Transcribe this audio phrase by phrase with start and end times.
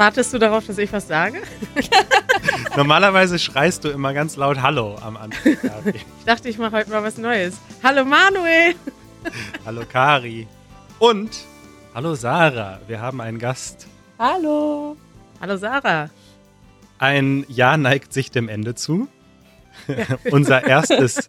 [0.00, 1.42] Wartest du darauf, dass ich was sage?
[2.74, 5.56] Normalerweise schreist du immer ganz laut Hallo am Anfang.
[5.60, 5.92] Kari.
[5.94, 7.58] Ich dachte, ich mache heute mal was Neues.
[7.82, 8.76] Hallo Manuel!
[9.66, 10.48] hallo Kari.
[11.00, 11.44] Und
[11.94, 12.80] hallo Sarah.
[12.86, 13.88] Wir haben einen Gast.
[14.18, 14.96] Hallo.
[15.38, 16.08] Hallo Sarah.
[16.98, 19.06] Ein Jahr neigt sich dem Ende zu.
[20.30, 21.28] Unser erstes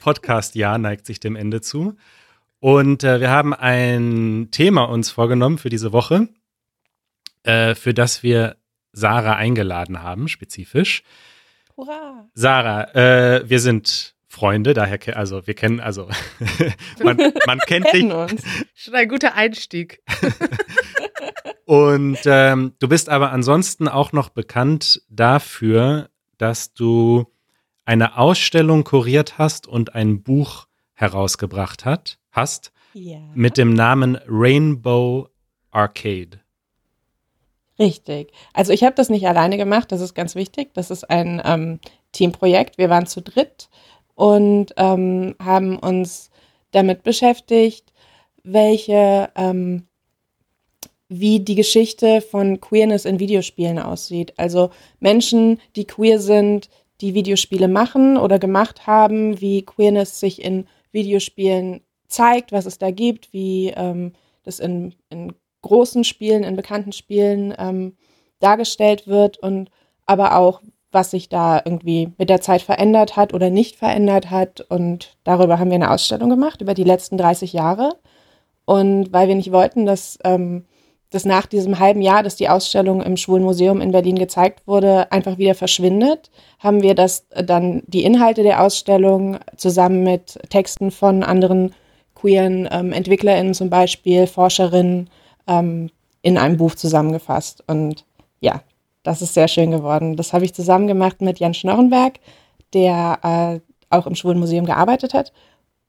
[0.00, 1.96] Podcast-Jahr neigt sich dem Ende zu.
[2.58, 6.28] Und äh, wir haben ein Thema uns vorgenommen für diese Woche,
[7.44, 8.56] äh, für das wir
[8.92, 11.02] Sarah eingeladen haben, spezifisch.
[11.76, 12.28] Hurra.
[12.34, 16.08] Sarah, äh, wir sind Freunde, daher, also wir kennen, also
[17.02, 18.42] man, man kennt dich Kennen uns.
[18.74, 20.02] Schon ein guter Einstieg.
[21.64, 27.26] und ähm, du bist aber ansonsten auch noch bekannt dafür, dass du
[27.84, 33.18] eine Ausstellung kuriert hast und ein Buch herausgebracht hat, hast Ja.
[33.34, 35.28] mit dem Namen Rainbow
[35.70, 36.39] Arcade.
[37.80, 38.32] Richtig.
[38.52, 40.74] Also ich habe das nicht alleine gemacht, das ist ganz wichtig.
[40.74, 41.80] Das ist ein ähm,
[42.12, 42.76] Teamprojekt.
[42.76, 43.70] Wir waren zu dritt
[44.14, 46.30] und ähm, haben uns
[46.72, 47.90] damit beschäftigt,
[48.42, 49.86] welche, ähm,
[51.08, 54.34] wie die Geschichte von Queerness in Videospielen aussieht.
[54.36, 54.70] Also
[55.00, 56.68] Menschen, die queer sind,
[57.00, 62.90] die Videospiele machen oder gemacht haben, wie Queerness sich in Videospielen zeigt, was es da
[62.90, 67.96] gibt, wie ähm, das in, in großen Spielen, in bekannten Spielen ähm,
[68.40, 69.70] dargestellt wird und
[70.06, 70.60] aber auch,
[70.92, 74.60] was sich da irgendwie mit der Zeit verändert hat oder nicht verändert hat.
[74.62, 77.96] Und darüber haben wir eine Ausstellung gemacht, über die letzten 30 Jahre.
[78.64, 80.64] Und weil wir nicht wollten, dass, ähm,
[81.10, 85.12] dass nach diesem halben Jahr, dass die Ausstellung im Schwulen Museum in Berlin gezeigt wurde,
[85.12, 90.90] einfach wieder verschwindet, haben wir das äh, dann die Inhalte der Ausstellung zusammen mit Texten
[90.90, 91.72] von anderen
[92.14, 95.08] queeren ähm, EntwicklerInnen zum Beispiel, Forscherinnen,
[95.50, 95.90] ähm,
[96.22, 97.62] in einem Buch zusammengefasst.
[97.66, 98.06] Und
[98.40, 98.62] ja,
[99.02, 100.16] das ist sehr schön geworden.
[100.16, 102.20] Das habe ich zusammen gemacht mit Jan Schnorrenberg,
[102.72, 105.32] der äh, auch im Schwulen Museum gearbeitet hat,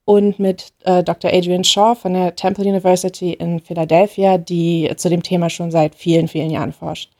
[0.04, 1.32] und mit äh, Dr.
[1.32, 6.26] Adrian Shaw von der Temple University in Philadelphia, die zu dem Thema schon seit vielen,
[6.26, 7.10] vielen Jahren forscht.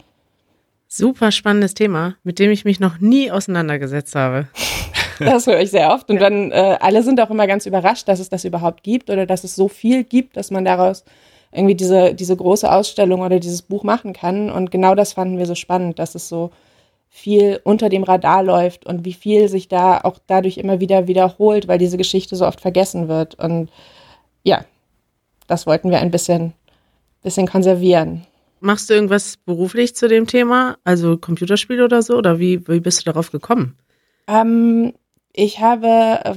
[0.89, 4.49] Super spannendes Thema, mit dem ich mich noch nie auseinandergesetzt habe.
[5.19, 6.11] Das höre ich sehr oft.
[6.11, 9.25] Und dann äh, alle sind auch immer ganz überrascht, dass es das überhaupt gibt oder
[9.25, 11.05] dass es so viel gibt, dass man daraus
[11.53, 14.51] irgendwie diese, diese große Ausstellung oder dieses Buch machen kann.
[14.51, 16.51] Und genau das fanden wir so spannend, dass es so
[17.11, 21.69] viel unter dem Radar läuft und wie viel sich da auch dadurch immer wieder wiederholt,
[21.69, 23.35] weil diese Geschichte so oft vergessen wird.
[23.35, 23.69] Und
[24.45, 24.65] ja,
[25.47, 26.55] das wollten wir ein bisschen,
[27.23, 28.27] bisschen konservieren.
[28.61, 30.79] Machst du irgendwas beruflich zu dem Thema?
[30.85, 32.17] Also Computerspiele oder so?
[32.17, 33.77] Oder wie, wie bist du darauf gekommen?
[34.27, 34.95] Ähm,
[35.35, 36.35] ich habe, äh,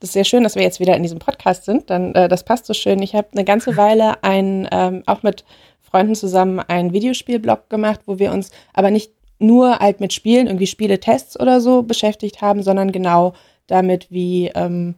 [0.00, 2.44] das ist sehr schön, dass wir jetzt wieder in diesem Podcast sind, dann äh, das
[2.44, 3.00] passt so schön.
[3.02, 5.44] Ich habe eine ganze Weile ein, ähm, auch mit
[5.80, 10.66] Freunden zusammen einen Videospielblog gemacht, wo wir uns aber nicht nur halt mit Spielen, irgendwie
[10.66, 13.34] Spieletests oder so beschäftigt haben, sondern genau
[13.66, 14.94] damit, wie, ähm,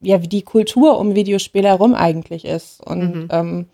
[0.00, 3.28] ja, wie die Kultur um Videospiele herum eigentlich ist und Mhm.
[3.30, 3.66] ähm,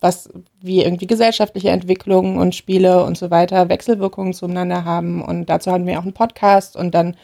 [0.00, 0.28] was,
[0.60, 5.22] wie irgendwie gesellschaftliche Entwicklungen und Spiele und so weiter Wechselwirkungen zueinander haben.
[5.22, 7.16] Und dazu hatten wir auch einen Podcast und dann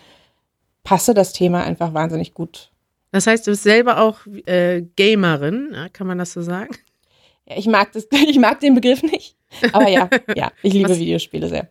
[0.84, 2.70] passte das Thema einfach wahnsinnig gut.
[3.12, 6.70] Das heißt, du bist selber auch äh, Gamerin, kann man das so sagen?
[7.46, 9.36] Ja, ich mag das, ich mag den Begriff nicht.
[9.72, 11.68] Aber ja, ja, ich liebe Was- Videospiele sehr.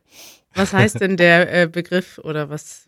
[0.56, 2.88] Was heißt denn der äh, Begriff oder was?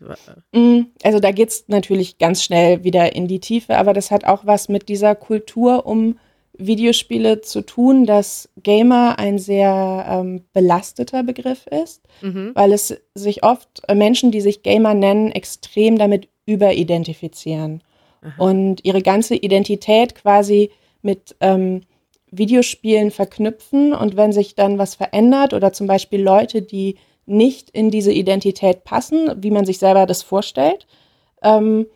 [0.50, 4.44] Mm, Also da geht's natürlich ganz schnell wieder in die Tiefe, aber das hat auch
[4.46, 6.18] was mit dieser Kultur um
[6.66, 12.52] Videospiele zu tun, dass Gamer ein sehr ähm, belasteter Begriff ist, Mhm.
[12.54, 17.82] weil es sich oft äh, Menschen, die sich Gamer nennen, extrem damit überidentifizieren
[18.22, 18.42] Aha.
[18.42, 20.70] und ihre ganze Identität quasi
[21.02, 21.82] mit ähm,
[22.30, 27.90] Videospielen verknüpfen und wenn sich dann was verändert oder zum Beispiel Leute, die nicht in
[27.90, 30.86] diese Identität passen, wie man sich selber das vorstellt,
[31.42, 31.86] ähm,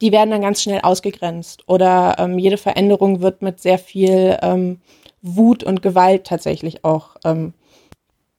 [0.00, 4.80] die werden dann ganz schnell ausgegrenzt oder ähm, jede Veränderung wird mit sehr viel ähm,
[5.22, 7.52] Wut und Gewalt tatsächlich auch ähm,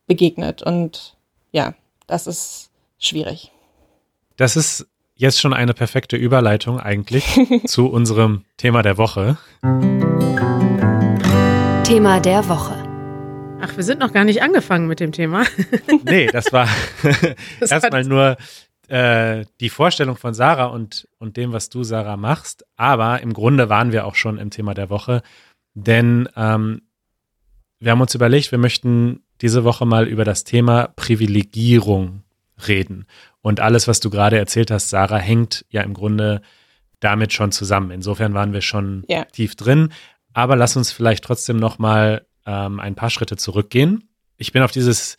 [0.07, 1.15] begegnet und
[1.51, 1.73] ja,
[2.07, 3.51] das ist schwierig.
[4.37, 9.37] Das ist jetzt schon eine perfekte Überleitung eigentlich zu unserem Thema der Woche.
[11.83, 12.75] Thema der Woche.
[13.61, 15.43] Ach, wir sind noch gar nicht angefangen mit dem Thema.
[16.03, 16.67] Nee, das war
[17.61, 18.37] erstmal nur
[18.87, 22.65] äh, die Vorstellung von Sarah und, und dem, was du, Sarah, machst.
[22.75, 25.21] Aber im Grunde waren wir auch schon im Thema der Woche,
[25.73, 26.81] denn ähm,
[27.79, 32.23] wir haben uns überlegt, wir möchten diese Woche mal über das Thema Privilegierung
[32.67, 33.05] reden.
[33.41, 36.41] Und alles, was du gerade erzählt hast, Sarah, hängt ja im Grunde
[36.99, 37.89] damit schon zusammen.
[37.91, 39.25] Insofern waren wir schon Ja.
[39.25, 39.91] tief drin.
[40.33, 44.07] Aber lass uns vielleicht trotzdem noch mal ähm, ein paar Schritte zurückgehen.
[44.37, 45.17] Ich bin auf dieses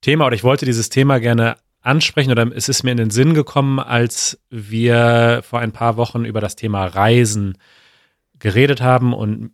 [0.00, 3.34] Thema oder ich wollte dieses Thema gerne ansprechen oder es ist mir in den Sinn
[3.34, 7.56] gekommen, als wir vor ein paar Wochen über das Thema Reisen
[8.38, 9.52] geredet haben und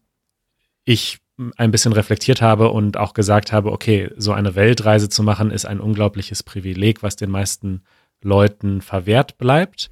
[0.85, 1.19] ich
[1.57, 5.65] ein bisschen reflektiert habe und auch gesagt habe, okay, so eine Weltreise zu machen ist
[5.65, 7.83] ein unglaubliches Privileg, was den meisten
[8.23, 9.91] Leuten verwehrt bleibt.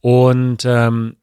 [0.00, 1.16] Und ähm,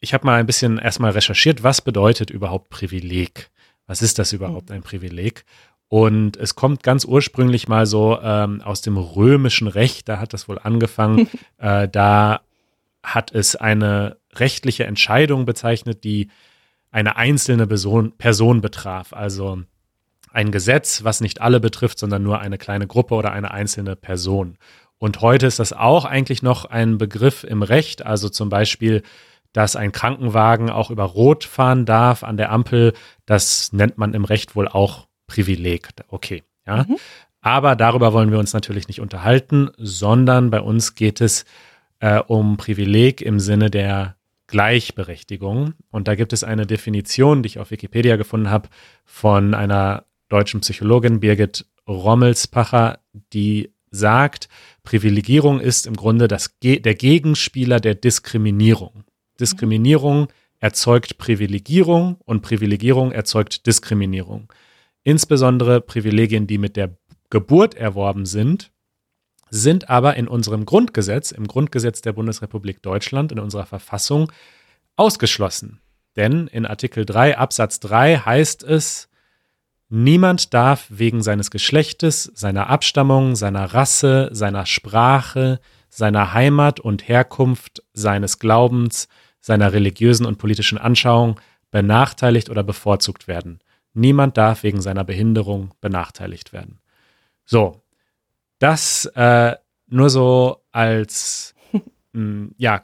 [0.00, 3.50] ich habe mal ein bisschen erstmal recherchiert, was bedeutet überhaupt Privileg?
[3.86, 5.44] Was ist das überhaupt ein Privileg?
[5.88, 10.48] Und es kommt ganz ursprünglich mal so ähm, aus dem römischen Recht, da hat das
[10.48, 11.28] wohl angefangen.
[11.58, 12.40] äh, da
[13.02, 16.28] hat es eine rechtliche Entscheidung bezeichnet, die
[16.90, 19.12] eine einzelne Person, Person betraf.
[19.12, 19.62] Also
[20.30, 24.58] ein Gesetz, was nicht alle betrifft, sondern nur eine kleine Gruppe oder eine einzelne Person.
[24.98, 28.04] Und heute ist das auch eigentlich noch ein Begriff im Recht.
[28.04, 29.02] Also zum Beispiel,
[29.52, 32.92] dass ein Krankenwagen auch über Rot fahren darf an der Ampel.
[33.24, 35.88] Das nennt man im Recht wohl auch Privileg.
[36.08, 36.84] Okay, ja.
[36.88, 36.96] Mhm.
[37.40, 41.44] Aber darüber wollen wir uns natürlich nicht unterhalten, sondern bei uns geht es
[42.00, 44.16] äh, um Privileg im Sinne der
[44.48, 45.74] Gleichberechtigung.
[45.90, 48.68] Und da gibt es eine Definition, die ich auf Wikipedia gefunden habe,
[49.04, 52.98] von einer deutschen Psychologin Birgit Rommelspacher,
[53.32, 54.48] die sagt,
[54.82, 59.04] Privilegierung ist im Grunde das, der Gegenspieler der Diskriminierung.
[59.40, 60.28] Diskriminierung
[60.60, 64.52] erzeugt Privilegierung und Privilegierung erzeugt Diskriminierung.
[65.08, 66.90] Insbesondere Privilegien, die mit der
[67.30, 68.70] Geburt erworben sind,
[69.48, 74.30] sind aber in unserem Grundgesetz, im Grundgesetz der Bundesrepublik Deutschland, in unserer Verfassung
[74.96, 75.80] ausgeschlossen.
[76.16, 79.08] Denn in Artikel 3 Absatz 3 heißt es,
[79.88, 85.58] niemand darf wegen seines Geschlechtes, seiner Abstammung, seiner Rasse, seiner Sprache,
[85.88, 89.08] seiner Heimat und Herkunft, seines Glaubens,
[89.40, 91.40] seiner religiösen und politischen Anschauung
[91.70, 93.60] benachteiligt oder bevorzugt werden.
[93.98, 96.78] Niemand darf wegen seiner Behinderung benachteiligt werden.
[97.44, 97.82] So,
[98.58, 99.56] das äh,
[99.88, 101.80] nur so als mh,
[102.12, 102.82] hm, ja,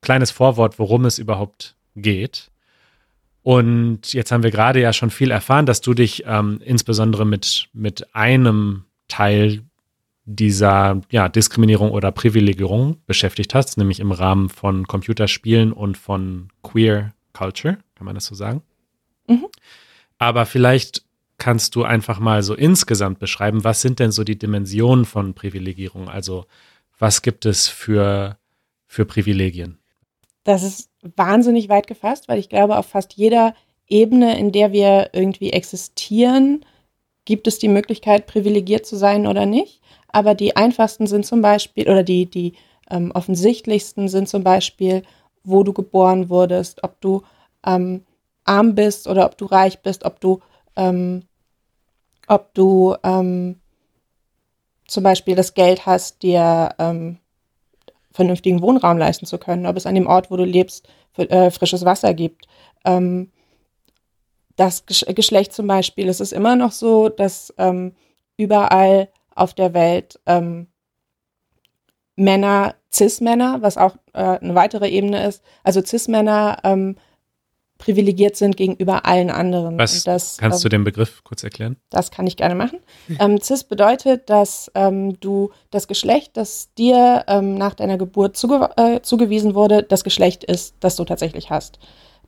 [0.00, 2.50] kleines Vorwort, worum es überhaupt geht.
[3.42, 7.68] Und jetzt haben wir gerade ja schon viel erfahren, dass du dich ähm, insbesondere mit,
[7.72, 9.62] mit einem Teil
[10.24, 17.12] dieser ja, Diskriminierung oder Privilegierung beschäftigt hast, nämlich im Rahmen von Computerspielen und von Queer
[17.34, 18.62] Culture, kann man das so sagen?
[19.26, 19.46] Mhm.
[20.24, 21.02] Aber vielleicht
[21.36, 26.08] kannst du einfach mal so insgesamt beschreiben, was sind denn so die Dimensionen von Privilegierung?
[26.08, 26.46] Also
[26.98, 28.38] was gibt es für,
[28.86, 29.78] für Privilegien?
[30.44, 33.54] Das ist wahnsinnig weit gefasst, weil ich glaube, auf fast jeder
[33.86, 36.64] Ebene, in der wir irgendwie existieren,
[37.26, 39.82] gibt es die Möglichkeit, privilegiert zu sein oder nicht.
[40.08, 42.54] Aber die einfachsten sind zum Beispiel, oder die, die
[42.90, 45.02] ähm, offensichtlichsten sind zum Beispiel,
[45.42, 47.22] wo du geboren wurdest, ob du
[47.66, 48.04] ähm,
[48.44, 50.40] arm bist oder ob du reich bist, ob du,
[50.76, 51.24] ähm,
[52.26, 53.60] ob du ähm,
[54.86, 57.18] zum Beispiel das Geld hast, dir ähm,
[58.12, 61.84] vernünftigen Wohnraum leisten zu können, ob es an dem Ort, wo du lebst, äh, frisches
[61.84, 62.46] Wasser gibt.
[62.84, 63.30] Ähm,
[64.56, 67.94] das Geschlecht zum Beispiel, es ist immer noch so, dass ähm,
[68.36, 70.68] überall auf der Welt ähm,
[72.16, 76.96] Männer, Cis-Männer, was auch äh, eine weitere Ebene ist, also Cis-Männer ähm,
[77.84, 79.78] privilegiert sind gegenüber allen anderen.
[79.78, 81.76] Was das, kannst ähm, du den Begriff kurz erklären?
[81.90, 82.78] Das kann ich gerne machen.
[83.20, 88.70] Ähm, Cis bedeutet, dass ähm, du das Geschlecht, das dir ähm, nach deiner Geburt zuge
[88.78, 91.78] äh, zugewiesen wurde, das Geschlecht ist, das du tatsächlich hast.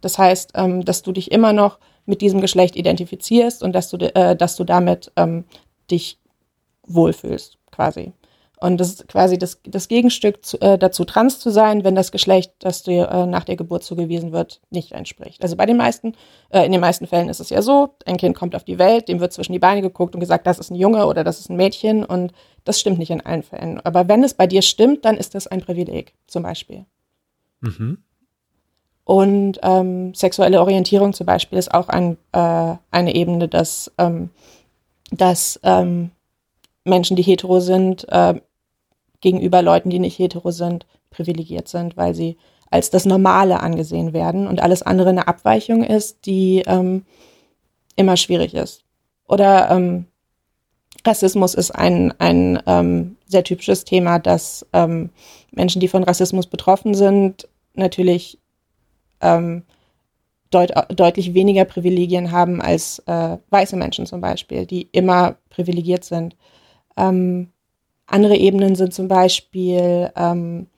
[0.03, 3.97] Das heißt, ähm, dass du dich immer noch mit diesem Geschlecht identifizierst und dass du,
[3.97, 5.45] äh, dass du damit ähm,
[5.91, 6.19] dich
[6.87, 8.13] wohlfühlst, quasi.
[8.59, 12.11] Und das ist quasi das, das Gegenstück zu, äh, dazu, trans zu sein, wenn das
[12.11, 15.43] Geschlecht, das dir äh, nach der Geburt zugewiesen wird, nicht entspricht.
[15.43, 16.15] Also bei den meisten,
[16.49, 19.09] äh, in den meisten Fällen ist es ja so, ein Kind kommt auf die Welt,
[19.09, 21.51] dem wird zwischen die Beine geguckt und gesagt, das ist ein Junge oder das ist
[21.51, 22.33] ein Mädchen und
[22.65, 23.79] das stimmt nicht in allen Fällen.
[23.81, 26.87] Aber wenn es bei dir stimmt, dann ist das ein Privileg, zum Beispiel.
[27.61, 27.99] Mhm.
[29.05, 34.31] Und ähm, sexuelle Orientierung zum Beispiel ist auch ein, äh, eine Ebene, dass, ähm,
[35.13, 36.11] dass ähm,
[36.87, 38.41] Menschen, die hetero sind, äh,
[39.27, 42.37] gegenüber Leuten, die nicht hetero sind, privilegiert sind, weil sie
[42.71, 47.05] als das Normale angesehen werden und alles andere eine Abweichung ist, die ähm,
[47.97, 48.85] immer schwierig ist.
[49.27, 50.07] Oder ähm,
[51.05, 55.11] Rassismus ist ein, ein ähm, sehr typisches Thema, dass ähm,
[55.51, 58.39] Menschen, die von Rassismus betroffen sind, natürlich
[59.21, 59.65] ähm,
[60.53, 66.37] deut deutlich weniger Privilegien haben als äh, weiße Menschen zum Beispiel, die immer privilegiert sind.
[66.97, 67.51] Ähm,
[68.07, 70.69] andere Ebenen sind zum Beispiel ähm,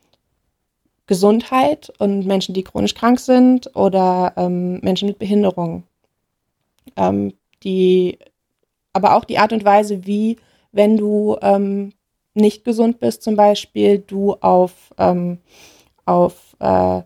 [1.06, 5.84] Gesundheit und Menschen, die chronisch krank sind oder ähm, Menschen mit Behinderung.
[6.96, 8.18] Ähm, die,
[8.92, 10.36] aber auch die Art und Weise, wie,
[10.72, 11.92] wenn du ähm,
[12.34, 15.38] nicht gesund bist, zum Beispiel, du auf, ähm,
[16.04, 17.02] auf äh,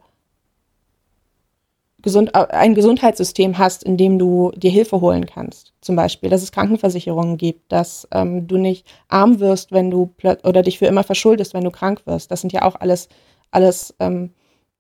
[2.03, 5.73] gesund, ein Gesundheitssystem hast, in dem du dir Hilfe holen kannst.
[5.81, 10.63] Zum Beispiel, dass es Krankenversicherungen gibt, dass ähm, du nicht arm wirst, wenn du oder
[10.63, 12.31] dich für immer verschuldest, wenn du krank wirst.
[12.31, 13.09] Das sind ja auch alles,
[13.51, 14.31] alles ähm,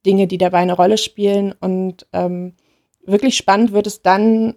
[0.04, 1.54] Dinge, die dabei eine Rolle spielen.
[1.60, 2.54] Und ähm,
[3.04, 4.54] wirklich spannend wird es dann,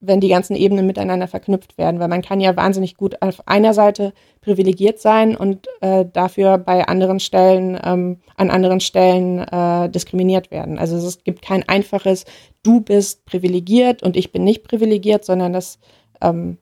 [0.00, 3.74] wenn die ganzen Ebenen miteinander verknüpft werden, weil man kann ja wahnsinnig gut auf einer
[3.74, 10.50] Seite privilegiert sein und äh, dafür bei anderen Stellen, ähm, an anderen Stellen äh, diskriminiert
[10.50, 10.78] werden.
[10.78, 12.24] Also es gibt kein einfaches,
[12.62, 15.78] du bist privilegiert und ich bin nicht privilegiert, sondern das,
[16.22, 16.56] ähm,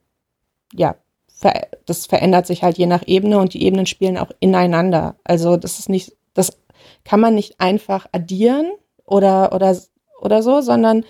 [0.75, 0.97] ja,
[1.29, 5.17] ver das verändert sich halt je nach Ebene und die Ebenen spielen auch ineinander.
[5.23, 6.59] Also das ist nicht, das
[7.05, 8.73] kann man nicht einfach addieren
[9.05, 9.77] oder, oder,
[10.21, 11.05] oder so, sondern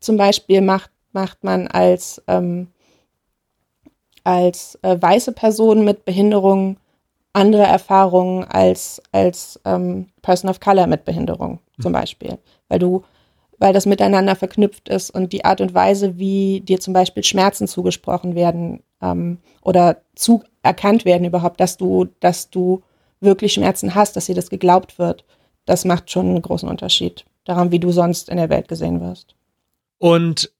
[0.00, 2.68] zum Beispiel macht macht man als, ähm,
[4.22, 6.76] als äh, weiße Person mit Behinderung
[7.32, 11.96] andere Erfahrungen als, als ähm, Person of Color mit Behinderung zum mhm.
[11.96, 12.38] Beispiel.
[12.68, 13.02] Weil du,
[13.58, 17.66] weil das miteinander verknüpft ist und die Art und Weise, wie dir zum Beispiel Schmerzen
[17.66, 22.82] zugesprochen werden ähm, oder zu erkannt werden überhaupt, dass du, dass du
[23.20, 25.24] wirklich Schmerzen hast, dass dir das geglaubt wird,
[25.64, 29.34] das macht schon einen großen Unterschied daran, wie du sonst in der Welt gesehen wirst.
[29.98, 30.52] Und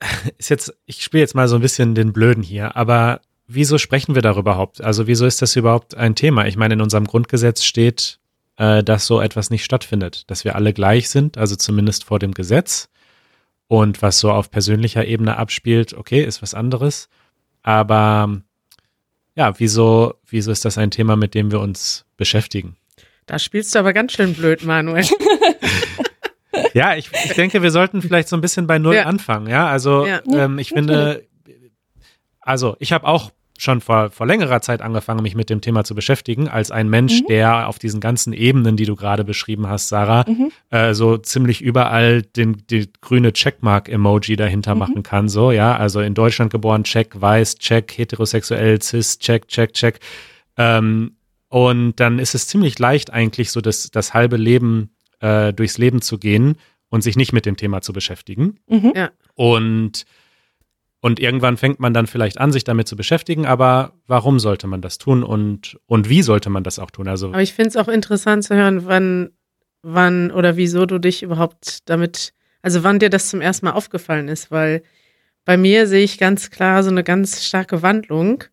[0.38, 4.14] ist jetzt, ich spiele jetzt mal so ein bisschen den Blöden hier, aber wieso sprechen
[4.14, 4.80] wir darüber überhaupt?
[4.80, 6.46] Also wieso ist das überhaupt ein Thema?
[6.46, 8.18] Ich meine, in unserem Grundgesetz steht,
[8.56, 12.32] äh, dass so etwas nicht stattfindet, dass wir alle gleich sind, also zumindest vor dem
[12.32, 12.88] Gesetz.
[13.66, 17.08] Und was so auf persönlicher Ebene abspielt, okay, ist was anderes.
[17.62, 18.42] Aber
[19.34, 22.76] ja, wieso, wieso ist das ein Thema, mit dem wir uns beschäftigen?
[23.26, 25.04] Da spielst du aber ganz schön blöd, Manuel.
[26.74, 29.04] Ja, ich, ich denke, wir sollten vielleicht so ein bisschen bei Null ja.
[29.04, 29.48] anfangen.
[29.48, 30.20] Ja, also ja.
[30.32, 31.24] Ähm, ich finde,
[32.40, 35.94] also ich habe auch schon vor, vor längerer Zeit angefangen, mich mit dem Thema zu
[35.94, 37.26] beschäftigen, als ein Mensch, mhm.
[37.26, 40.50] der auf diesen ganzen Ebenen, die du gerade beschrieben hast, Sarah, mhm.
[40.70, 44.78] äh, so ziemlich überall den, die grüne Checkmark-Emoji dahinter mhm.
[44.80, 45.28] machen kann.
[45.28, 50.00] So, ja, also in Deutschland geboren, check, weiß, check, heterosexuell, cis, check, check, check.
[50.56, 51.16] Ähm,
[51.48, 56.02] und dann ist es ziemlich leicht, eigentlich so das, das halbe Leben äh, durchs Leben
[56.02, 56.56] zu gehen
[56.88, 58.58] und sich nicht mit dem Thema zu beschäftigen.
[58.68, 58.92] Mhm.
[58.94, 59.10] Ja.
[59.34, 60.04] Und,
[61.00, 64.80] und irgendwann fängt man dann vielleicht an, sich damit zu beschäftigen, aber warum sollte man
[64.80, 67.08] das tun und, und wie sollte man das auch tun?
[67.08, 69.30] Also, aber ich finde es auch interessant zu hören, wann,
[69.82, 74.28] wann oder wieso du dich überhaupt damit, also wann dir das zum ersten Mal aufgefallen
[74.28, 74.82] ist, weil
[75.44, 78.44] bei mir sehe ich ganz klar so eine ganz starke Wandlung.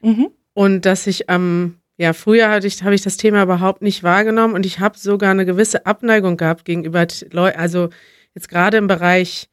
[0.00, 0.28] Mhm.
[0.52, 4.54] Und dass ich am ja, früher hatte ich, habe ich das Thema überhaupt nicht wahrgenommen
[4.54, 7.88] und ich habe sogar eine gewisse Abneigung gehabt gegenüber Leuten, also
[8.34, 9.48] jetzt gerade im Bereich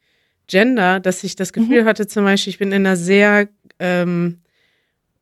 [0.46, 1.86] Gender, dass ich das Gefühl mhm.
[1.86, 3.48] hatte, zum Beispiel, ich bin in einer sehr,
[3.78, 4.42] ähm,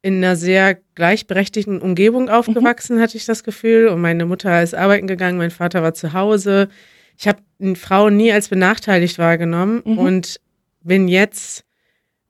[0.02, 3.00] in einer sehr gleichberechtigten Umgebung aufgewachsen, mhm.
[3.00, 3.86] hatte ich das Gefühl.
[3.86, 6.68] Und meine Mutter ist arbeiten gegangen, mein Vater war zu Hause.
[7.16, 7.38] Ich habe
[7.76, 9.98] Frauen nie als benachteiligt wahrgenommen mhm.
[9.98, 10.40] und
[10.82, 11.64] bin jetzt,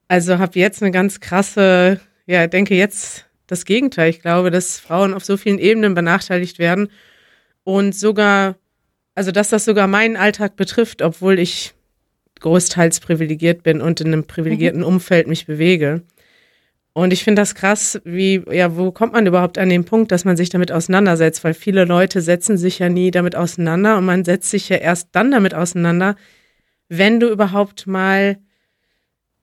[0.07, 4.09] also habe jetzt eine ganz krasse, ja, denke jetzt das Gegenteil.
[4.09, 6.89] Ich glaube, dass Frauen auf so vielen Ebenen benachteiligt werden
[7.63, 8.55] und sogar,
[9.15, 11.73] also dass das sogar meinen Alltag betrifft, obwohl ich
[12.39, 14.87] großteils privilegiert bin und in einem privilegierten mhm.
[14.87, 16.03] Umfeld mich bewege.
[16.95, 20.25] Und ich finde das krass, wie, ja, wo kommt man überhaupt an den Punkt, dass
[20.25, 21.43] man sich damit auseinandersetzt?
[21.43, 25.09] Weil viele Leute setzen sich ja nie damit auseinander und man setzt sich ja erst
[25.13, 26.15] dann damit auseinander,
[26.89, 28.37] wenn du überhaupt mal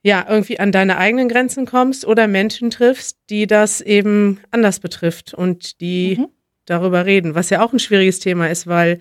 [0.02, 5.34] ja, irgendwie an deine eigenen Grenzen kommst oder Menschen triffst, die das eben anders betrifft
[5.34, 6.28] und die mhm.
[6.64, 9.00] darüber reden, was ja auch ein schwieriges Thema ist, weil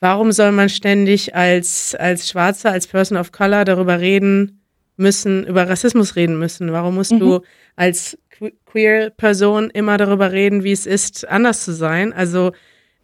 [0.00, 4.62] warum soll man ständig als, als Schwarzer, als Person of Color darüber reden
[4.96, 6.72] müssen, über Rassismus reden müssen?
[6.72, 7.20] Warum musst mhm.
[7.20, 7.40] du
[7.76, 8.18] als
[8.64, 12.14] queer Person immer darüber reden, wie es ist, anders zu sein?
[12.14, 12.52] Also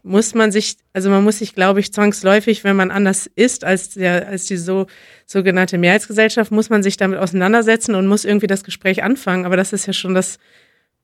[0.06, 3.90] muss man sich, also man muss sich, glaube ich, zwangsläufig, wenn man anders ist als
[3.90, 4.86] der, als die so
[5.26, 9.44] sogenannte Mehrheitsgesellschaft, muss man sich damit auseinandersetzen und muss irgendwie das Gespräch anfangen.
[9.44, 10.38] Aber das ist ja schon das,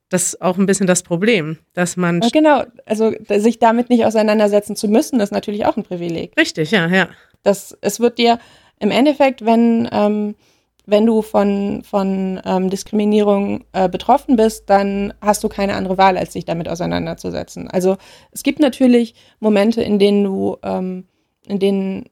[0.08, 4.86] das auch ein bisschen das Problem, dass man genau, also sich damit nicht auseinandersetzen zu
[4.86, 6.36] müssen, ist natürlich auch ein Privileg.
[6.38, 7.08] Richtig, ja, ja.
[7.42, 8.38] Das, es wird dir
[8.78, 10.36] im Endeffekt, wenn ähm,
[10.84, 16.18] wenn du von, von ähm, Diskriminierung äh, betroffen bist, dann hast du keine andere Wahl,
[16.18, 17.68] als dich damit auseinanderzusetzen.
[17.68, 17.96] Also
[18.32, 21.06] es gibt natürlich Momente, in denen du, ähm,
[21.46, 22.06] in denen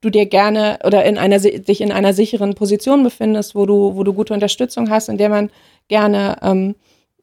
[0.00, 4.04] du dir gerne oder in einer dich in einer sicheren Position befindest, wo du, wo
[4.04, 5.50] du gute Unterstützung hast, in der man
[5.88, 6.76] gerne ähm,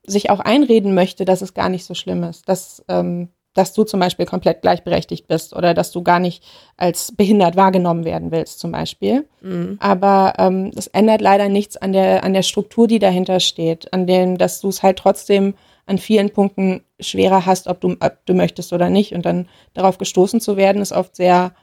[0.06, 3.84] sich auch einreden möchte, dass es gar nicht so schlimm ist, dass, ähm, dass du
[3.84, 6.44] zum Beispiel komplett gleichberechtigt bist oder dass du gar nicht
[6.78, 9.28] als behindert wahrgenommen werden willst, zum Beispiel.
[9.42, 9.78] Mhm.
[9.80, 14.06] Aber ähm, das ändert leider nichts an der, an der Struktur, die dahinter steht, an
[14.06, 15.56] dem, dass du es halt trotzdem
[15.88, 19.14] an vielen Punkten schwerer hast, ob du, ob du möchtest oder nicht.
[19.14, 21.54] Und dann darauf gestoßen zu werden, ist oft sehr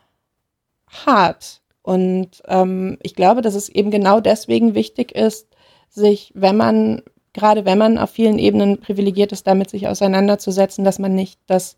[0.89, 1.61] hart.
[1.83, 5.49] Und ähm, ich glaube, dass es eben genau deswegen wichtig ist,
[5.91, 7.03] sich, wenn man,
[7.35, 11.77] gerade wenn man auf vielen Ebenen privilegiert ist, damit sich auseinanderzusetzen, dass man nicht das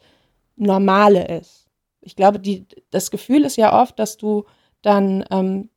[0.55, 1.67] Normale ist.
[2.01, 4.45] Ich glaube, die, das Gefühl ist ja oft, dass du
[4.83, 5.71] dann ähm,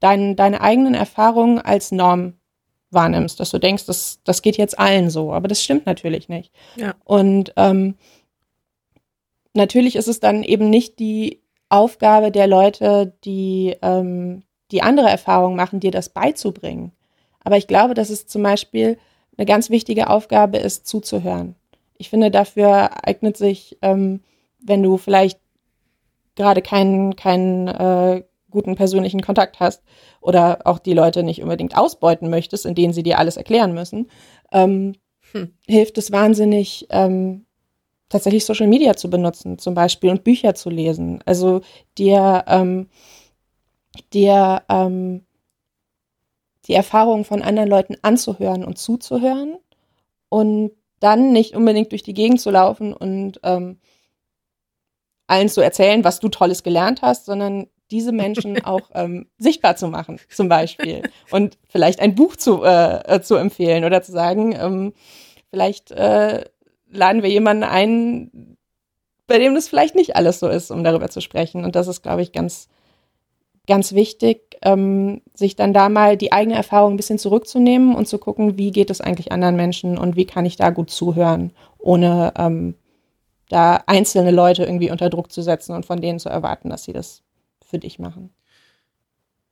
[0.00, 2.34] dein, deine eigenen Erfahrungen als Norm
[2.90, 6.52] wahrnimmst, dass du denkst, das, das geht jetzt allen so, aber das stimmt natürlich nicht.
[6.76, 6.94] Ja.
[7.04, 7.96] Und ähm,
[9.54, 15.56] natürlich ist es dann eben nicht die Aufgabe der Leute, die, ähm, die andere Erfahrungen
[15.56, 16.92] machen, dir das beizubringen.
[17.46, 18.98] Aber ich glaube, dass es zum Beispiel
[19.38, 21.54] eine ganz wichtige Aufgabe ist, zuzuhören.
[21.96, 24.18] Ich finde, dafür eignet sich, ähm,
[24.58, 25.38] wenn du vielleicht
[26.34, 29.84] gerade keinen, keinen äh, guten persönlichen Kontakt hast
[30.20, 34.10] oder auch die Leute nicht unbedingt ausbeuten möchtest, in denen sie dir alles erklären müssen,
[34.50, 34.94] ähm,
[35.30, 35.54] hm.
[35.68, 37.46] hilft es wahnsinnig, ähm,
[38.08, 41.20] tatsächlich Social Media zu benutzen, zum Beispiel und Bücher zu lesen.
[41.26, 41.60] Also
[41.96, 42.88] dir, ähm,
[44.12, 45.25] dir ähm,
[46.68, 49.56] die Erfahrungen von anderen Leuten anzuhören und zuzuhören
[50.28, 53.78] und dann nicht unbedingt durch die Gegend zu laufen und ähm,
[55.26, 59.88] allen zu erzählen, was du Tolles gelernt hast, sondern diese Menschen auch ähm, sichtbar zu
[59.88, 61.02] machen, zum Beispiel.
[61.30, 64.92] Und vielleicht ein Buch zu, äh, äh, zu empfehlen oder zu sagen, ähm,
[65.50, 66.44] vielleicht äh,
[66.90, 68.56] laden wir jemanden ein,
[69.26, 71.64] bei dem das vielleicht nicht alles so ist, um darüber zu sprechen.
[71.64, 72.68] Und das ist, glaube ich, ganz,
[73.66, 78.18] ganz wichtig, ähm, sich dann da mal die eigene Erfahrung ein bisschen zurückzunehmen und zu
[78.18, 82.32] gucken, wie geht es eigentlich anderen Menschen und wie kann ich da gut zuhören, ohne
[82.36, 82.74] ähm,
[83.48, 86.92] da einzelne Leute irgendwie unter Druck zu setzen und von denen zu erwarten, dass sie
[86.92, 87.22] das
[87.64, 88.30] für dich machen.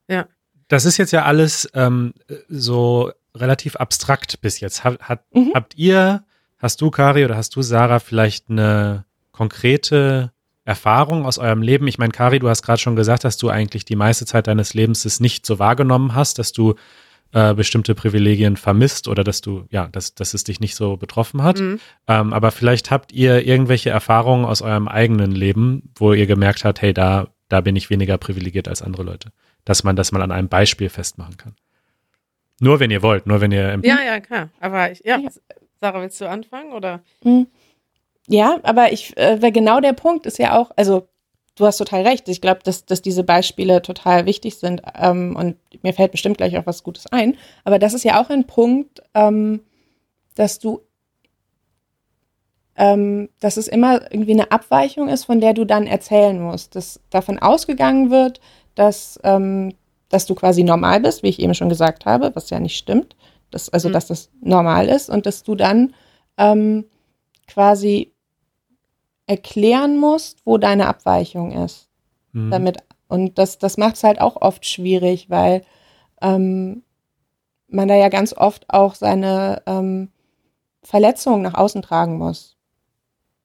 [0.08, 0.26] Ja.
[0.68, 2.14] Das ist jetzt ja alles ähm,
[2.48, 4.82] so relativ abstrakt bis jetzt.
[4.82, 5.52] Hat, hat, mhm.
[5.54, 6.24] Habt ihr,
[6.58, 10.32] hast du, Kari, oder hast du, Sarah, vielleicht eine konkrete
[10.64, 11.86] Erfahrung aus eurem Leben?
[11.88, 14.74] Ich meine, Kari, du hast gerade schon gesagt, dass du eigentlich die meiste Zeit deines
[14.74, 16.74] Lebens es nicht so wahrgenommen hast, dass du
[17.32, 21.42] äh, bestimmte Privilegien vermisst oder dass du, ja, dass, dass es dich nicht so betroffen
[21.42, 21.58] hat.
[21.58, 21.80] Mhm.
[22.08, 26.80] Ähm, aber vielleicht habt ihr irgendwelche Erfahrungen aus eurem eigenen Leben, wo ihr gemerkt habt,
[26.80, 29.30] hey, da da bin ich weniger privilegiert als andere Leute.
[29.64, 31.54] Dass man das mal an einem Beispiel festmachen kann.
[32.60, 33.78] Nur wenn ihr wollt, nur wenn ihr.
[33.82, 34.50] Ja, ja, klar.
[34.60, 35.20] Aber ich, ja,
[35.80, 37.02] Sarah, willst du anfangen oder?
[37.22, 37.46] Hm.
[38.28, 41.08] Ja, aber ich, äh, genau der Punkt ist ja auch, also
[41.56, 42.28] du hast total recht.
[42.28, 46.56] Ich glaube, dass, dass diese Beispiele total wichtig sind ähm, und mir fällt bestimmt gleich
[46.56, 47.36] auch was Gutes ein.
[47.64, 49.60] Aber das ist ja auch ein Punkt, ähm,
[50.34, 50.80] dass du
[52.76, 56.74] ähm, dass es immer irgendwie eine Abweichung ist, von der du dann erzählen musst.
[56.74, 58.40] Dass davon ausgegangen wird,
[58.74, 59.74] dass, ähm,
[60.08, 63.14] dass du quasi normal bist, wie ich eben schon gesagt habe, was ja nicht stimmt.
[63.50, 63.92] Dass, also, mhm.
[63.92, 65.94] dass das normal ist und dass du dann
[66.36, 66.86] ähm,
[67.46, 68.13] quasi
[69.26, 71.88] erklären musst, wo deine Abweichung ist.
[72.32, 72.50] Mhm.
[72.50, 75.62] Damit, und das, das macht es halt auch oft schwierig, weil
[76.20, 76.82] ähm,
[77.68, 80.10] man da ja ganz oft auch seine ähm,
[80.82, 82.56] Verletzungen nach außen tragen muss.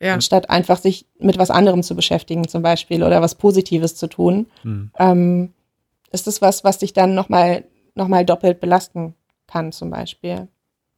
[0.01, 0.13] Ja.
[0.13, 4.47] Anstatt einfach sich mit was anderem zu beschäftigen, zum Beispiel, oder was Positives zu tun,
[4.63, 4.91] mhm.
[4.97, 5.53] ähm,
[6.11, 7.65] ist das was, was dich dann nochmal
[7.95, 9.13] noch mal doppelt belasten
[9.47, 10.47] kann, zum Beispiel.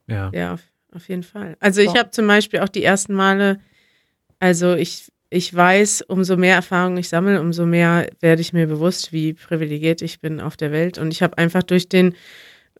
[0.08, 0.62] Ja, ja auf,
[0.94, 1.58] auf jeden Fall.
[1.60, 3.60] Also ich habe zum Beispiel auch die ersten Male,
[4.42, 9.14] also ich, ich weiß, umso mehr Erfahrung ich sammle, umso mehr werde ich mir bewusst,
[9.14, 10.98] wie privilegiert ich bin auf der Welt.
[10.98, 12.16] Und ich habe einfach durch den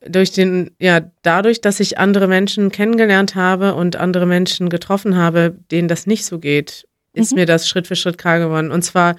[0.04, 5.56] durch den, ja, dadurch, dass ich andere Menschen kennengelernt habe und andere Menschen getroffen habe,
[5.70, 7.40] denen das nicht so geht, ist mhm.
[7.40, 8.72] mir das Schritt für Schritt klar geworden.
[8.72, 9.16] Und zwar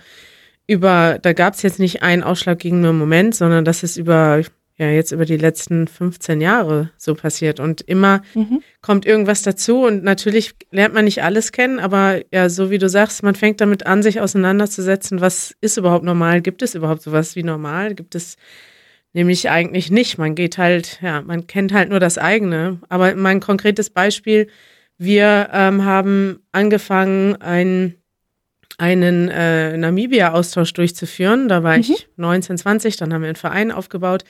[0.67, 4.43] über, da gab es jetzt nicht einen ausschlaggebenden Moment, sondern das ist über,
[4.83, 7.61] ja, jetzt über die letzten 15 Jahre so passiert.
[7.61, 8.63] Und immer mhm.
[8.81, 12.89] kommt irgendwas dazu und natürlich lernt man nicht alles kennen, aber ja, so wie du
[12.89, 16.41] sagst, man fängt damit an, sich auseinanderzusetzen, was ist überhaupt normal?
[16.41, 17.95] Gibt es überhaupt sowas wie normal?
[17.95, 18.37] Gibt es
[19.15, 20.17] Nämlich eigentlich nicht.
[20.17, 22.79] Man geht halt, ja, man kennt halt nur das eigene.
[22.89, 24.49] Aber mein konkretes Beispiel,
[24.97, 27.95] wir ähm, haben angefangen, ein,
[28.79, 31.49] einen äh, Namibia-Austausch durchzuführen.
[31.49, 31.81] Da war mhm.
[31.81, 34.25] ich 19, 20, dann haben wir einen Verein aufgebaut.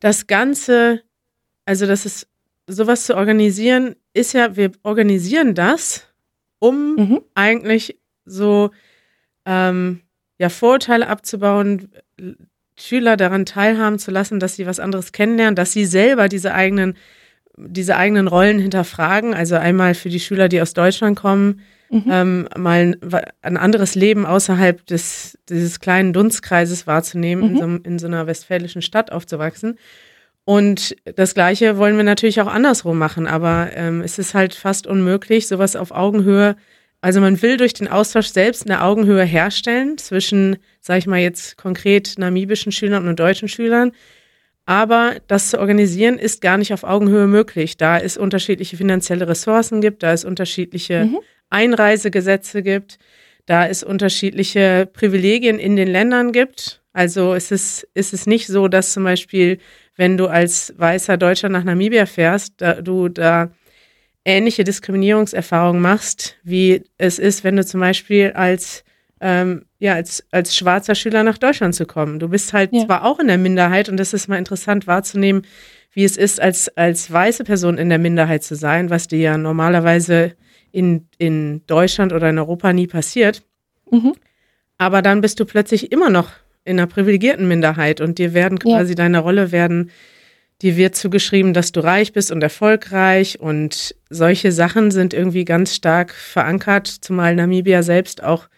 [0.00, 1.02] Das Ganze,
[1.64, 2.28] also das ist,
[2.66, 6.06] sowas zu organisieren, ist ja, wir organisieren das,
[6.58, 7.20] um mhm.
[7.34, 8.70] eigentlich so
[9.46, 10.02] ähm,
[10.38, 11.90] ja, Vorurteile abzubauen,
[12.78, 16.94] Schüler daran teilhaben zu lassen, dass sie was anderes kennenlernen, dass sie selber diese eigenen,
[17.56, 19.34] diese eigenen Rollen hinterfragen.
[19.34, 22.04] Also einmal für die Schüler, die aus Deutschland kommen, mhm.
[22.10, 22.96] ähm, mal
[23.42, 27.50] ein, anderes Leben außerhalb des, dieses kleinen Dunstkreises wahrzunehmen, mhm.
[27.50, 29.78] in, so, in so einer westfälischen Stadt aufzuwachsen.
[30.44, 34.86] Und das Gleiche wollen wir natürlich auch andersrum machen, aber ähm, es ist halt fast
[34.86, 36.56] unmöglich, sowas auf Augenhöhe.
[37.00, 41.58] Also man will durch den Austausch selbst eine Augenhöhe herstellen zwischen, sage ich mal jetzt
[41.58, 43.92] konkret namibischen Schülern und deutschen Schülern.
[44.68, 49.80] Aber das zu organisieren ist gar nicht auf Augenhöhe möglich, da es unterschiedliche finanzielle Ressourcen
[49.80, 51.20] gibt, da es unterschiedliche mhm.
[51.48, 52.98] Einreisegesetze gibt,
[53.46, 56.82] da es unterschiedliche Privilegien in den Ländern gibt.
[56.92, 59.58] Also es ist, ist es nicht so, dass zum Beispiel
[59.96, 63.50] wenn du als weißer Deutscher nach Namibia fährst, da, du da
[64.26, 68.84] ähnliche Diskriminierungserfahrungen machst, wie es ist, wenn du zum Beispiel als
[69.22, 72.18] ähm, ja, als, als schwarzer Schüler nach Deutschland zu kommen.
[72.18, 72.84] Du bist halt ja.
[72.84, 75.42] zwar auch in der Minderheit und das ist mal interessant wahrzunehmen,
[75.92, 79.38] wie es ist, als, als weiße Person in der Minderheit zu sein, was dir ja
[79.38, 80.34] normalerweise
[80.72, 83.42] in, in Deutschland oder in Europa nie passiert.
[83.90, 84.14] Mhm.
[84.76, 86.30] Aber dann bist du plötzlich immer noch
[86.64, 88.96] in einer privilegierten Minderheit und dir werden quasi ja.
[88.96, 89.90] deine Rolle werden,
[90.60, 95.74] dir wird zugeschrieben, dass du reich bist und erfolgreich und solche Sachen sind irgendwie ganz
[95.74, 98.48] stark verankert, zumal Namibia selbst auch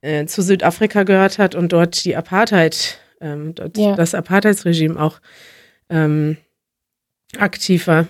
[0.00, 3.94] äh, zu Südafrika gehört hat und dort die Apartheid, ähm, dort ja.
[3.94, 5.20] das Apartheidsregime auch
[5.90, 6.36] ähm,
[7.36, 8.08] aktiv war.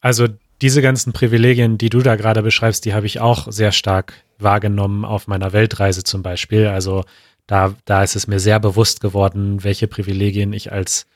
[0.00, 0.28] Also
[0.60, 5.04] diese ganzen Privilegien, die du da gerade beschreibst, die habe ich auch sehr stark wahrgenommen
[5.04, 6.66] auf meiner Weltreise zum Beispiel.
[6.66, 7.04] Also
[7.46, 11.06] da, da ist es mir sehr bewusst geworden, welche Privilegien ich als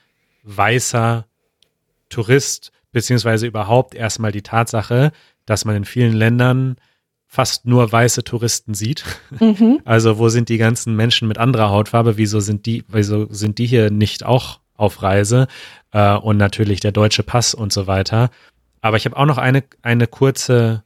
[0.44, 1.26] weißer
[2.08, 5.12] Tourist, beziehungsweise überhaupt erstmal die Tatsache,
[5.46, 6.76] dass man in vielen Ländern
[7.32, 9.04] fast nur weiße Touristen sieht.
[9.40, 9.80] Mhm.
[9.86, 12.18] Also wo sind die ganzen Menschen mit anderer Hautfarbe?
[12.18, 15.46] Wieso sind die, wieso sind die hier nicht auch auf Reise?
[15.92, 18.28] Äh, und natürlich der deutsche Pass und so weiter.
[18.82, 20.84] Aber ich habe auch noch eine, eine kurze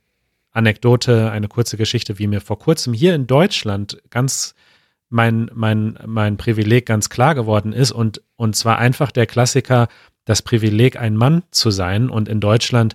[0.52, 4.54] Anekdote, eine kurze Geschichte, wie mir vor kurzem hier in Deutschland ganz
[5.08, 9.88] mein, mein, mein Privileg ganz klar geworden ist und, und zwar einfach der Klassiker,
[10.24, 12.08] das Privileg, ein Mann zu sein.
[12.08, 12.94] Und in Deutschland,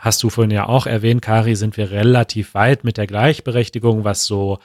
[0.00, 4.24] hast du vorhin ja auch erwähnt, Kari, sind wir relativ weit mit der Gleichberechtigung, was
[4.24, 4.58] so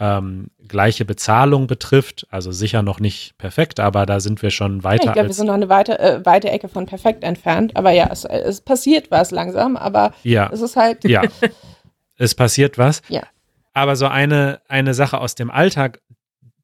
[0.00, 2.26] ähm, gleiche Bezahlung betrifft.
[2.30, 5.04] Also sicher noch nicht perfekt, aber da sind wir schon weiter.
[5.04, 7.76] Ja, ich glaube, wir sind noch eine weite, äh, weite Ecke von perfekt entfernt.
[7.76, 10.50] Aber ja, es, es passiert was langsam, aber ja.
[10.52, 11.04] es ist halt.
[11.04, 11.22] Ja.
[12.18, 13.02] es passiert was.
[13.08, 13.22] Ja.
[13.72, 16.00] Aber so eine, eine Sache aus dem Alltag,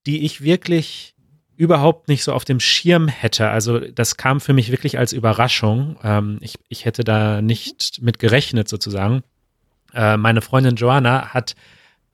[0.06, 1.14] die ich wirklich
[1.56, 3.48] überhaupt nicht so auf dem Schirm hätte.
[3.48, 5.96] Also das kam für mich wirklich als Überraschung.
[6.02, 9.22] Ähm, ich, ich hätte da nicht mit gerechnet sozusagen.
[9.94, 11.54] Äh, meine Freundin Joanna hat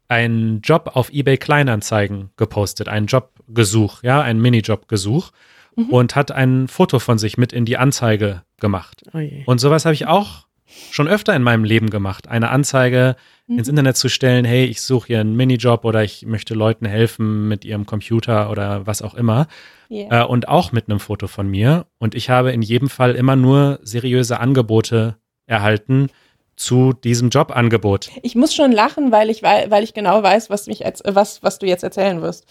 [0.09, 5.31] einen Job auf eBay Kleinanzeigen gepostet, einen Jobgesuch, ja, einen Minijobgesuch
[5.77, 5.91] mhm.
[5.91, 9.03] und hat ein Foto von sich mit in die Anzeige gemacht.
[9.13, 10.47] Oh und sowas habe ich auch
[10.91, 12.29] schon öfter in meinem Leben gemacht.
[12.29, 13.59] Eine Anzeige mhm.
[13.59, 17.49] ins Internet zu stellen, hey, ich suche hier einen Minijob oder ich möchte Leuten helfen
[17.49, 19.47] mit ihrem Computer oder was auch immer.
[19.91, 20.23] Yeah.
[20.23, 21.87] Äh, und auch mit einem Foto von mir.
[21.99, 26.09] Und ich habe in jedem Fall immer nur seriöse Angebote erhalten
[26.57, 28.11] zu diesem Jobangebot.
[28.23, 31.59] Ich muss schon lachen, weil ich, weil ich genau weiß, was, mich als, was, was
[31.59, 32.47] du jetzt erzählen wirst.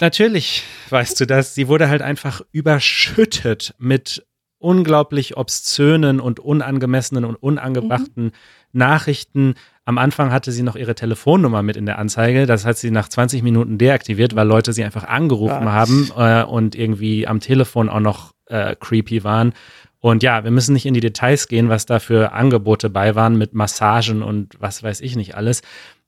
[0.00, 1.54] Natürlich weißt du das.
[1.54, 4.26] Sie wurde halt einfach überschüttet mit
[4.58, 8.32] unglaublich obszönen und unangemessenen und unangebrachten mhm.
[8.72, 9.54] Nachrichten.
[9.84, 12.46] Am Anfang hatte sie noch ihre Telefonnummer mit in der Anzeige.
[12.46, 15.72] Das hat sie nach 20 Minuten deaktiviert, weil Leute sie einfach angerufen ja.
[15.72, 19.52] haben äh, und irgendwie am Telefon auch noch äh, creepy waren.
[20.00, 23.36] Und ja, wir müssen nicht in die Details gehen, was da für Angebote bei waren
[23.36, 25.62] mit Massagen und was weiß ich nicht alles.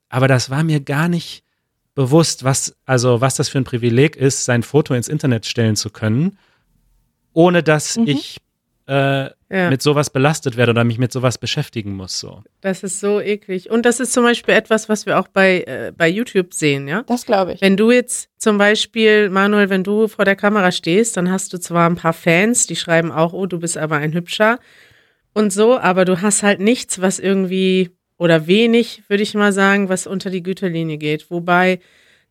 [0.09, 1.43] Aber das war mir gar nicht
[1.95, 5.89] bewusst, was, also was das für ein Privileg ist, sein Foto ins Internet stellen zu
[5.89, 6.37] können,
[7.33, 8.07] ohne dass mhm.
[8.07, 8.37] ich
[8.89, 9.69] äh, ja.
[9.69, 12.19] mit sowas belastet werde oder mich mit sowas beschäftigen muss.
[12.19, 12.41] So.
[12.61, 13.69] Das ist so eklig.
[13.69, 17.03] Und das ist zum Beispiel etwas, was wir auch bei, äh, bei YouTube sehen, ja?
[17.03, 17.61] Das glaube ich.
[17.61, 21.59] Wenn du jetzt zum Beispiel, Manuel, wenn du vor der Kamera stehst, dann hast du
[21.59, 24.59] zwar ein paar Fans, die schreiben auch, oh, du bist aber ein Hübscher
[25.33, 29.87] und so, aber du hast halt nichts, was irgendwie oder wenig, würde ich mal sagen,
[29.87, 31.29] was unter die Güterlinie geht.
[31.29, 31.79] Wobei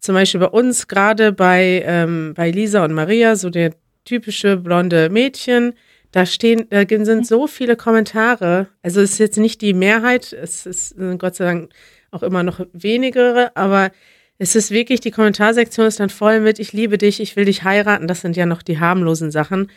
[0.00, 3.74] zum Beispiel bei uns gerade bei, ähm, bei Lisa und Maria, so der
[4.08, 5.74] typische blonde Mädchen,
[6.12, 8.68] da stehen, da sind so viele Kommentare.
[8.82, 11.72] Also es ist jetzt nicht die Mehrheit, es ist äh, Gott sei Dank
[12.10, 13.90] auch immer noch wenigere, aber
[14.38, 17.64] es ist wirklich, die Kommentarsektion ist dann voll mit, ich liebe dich, ich will dich
[17.64, 18.06] heiraten.
[18.06, 19.70] Das sind ja noch die harmlosen Sachen.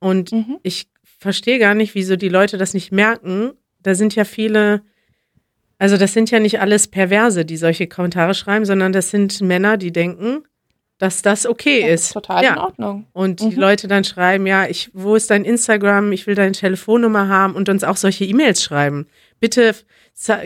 [0.00, 0.58] Und mhm.
[0.62, 3.52] ich verstehe gar nicht, wieso die Leute das nicht merken.
[3.80, 4.82] Da sind ja viele,
[5.78, 9.76] also das sind ja nicht alles Perverse, die solche Kommentare schreiben, sondern das sind Männer,
[9.76, 10.42] die denken,
[10.98, 12.12] dass das okay das ist.
[12.12, 12.52] Total ja.
[12.54, 13.06] in Ordnung.
[13.12, 13.50] Und mhm.
[13.50, 16.12] die Leute dann schreiben, ja, ich, wo ist dein Instagram?
[16.12, 19.06] Ich will deine Telefonnummer haben und uns auch solche E-Mails schreiben.
[19.38, 19.74] Bitte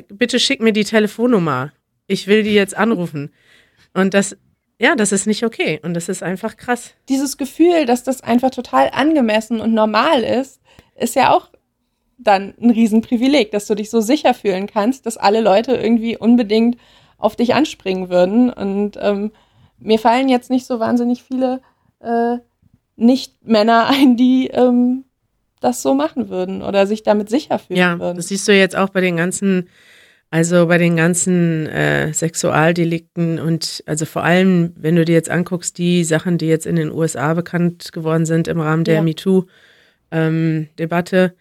[0.09, 1.73] bitte schick mir die Telefonnummer.
[2.07, 3.33] Ich will die jetzt anrufen.
[3.95, 4.37] Und das,
[4.79, 5.81] ja, das ist nicht okay.
[5.83, 6.95] Und das ist einfach krass.
[7.09, 10.61] Dieses Gefühl, dass das einfach total angemessen und normal ist,
[10.97, 11.51] ist ja auch
[12.19, 16.77] dann ein Riesenprivileg, dass du dich so sicher fühlen kannst, dass alle Leute irgendwie unbedingt
[17.17, 18.53] auf dich anspringen würden.
[18.53, 19.33] Und ähm,
[19.81, 21.61] mir fallen jetzt nicht so wahnsinnig viele
[22.01, 22.37] äh,
[22.97, 25.05] Nicht-Männer ein, die ähm,
[25.61, 28.17] das so machen würden oder sich damit sicher fühlen ja, würden.
[28.17, 29.69] Das siehst du jetzt auch bei den ganzen,
[30.31, 35.79] also bei den ganzen äh, Sexualdelikten und also vor allem, wenn du dir jetzt anguckst,
[35.79, 39.03] die Sachen, die jetzt in den USA bekannt geworden sind im Rahmen der ja.
[39.03, 41.33] MeToo-Debatte, ähm,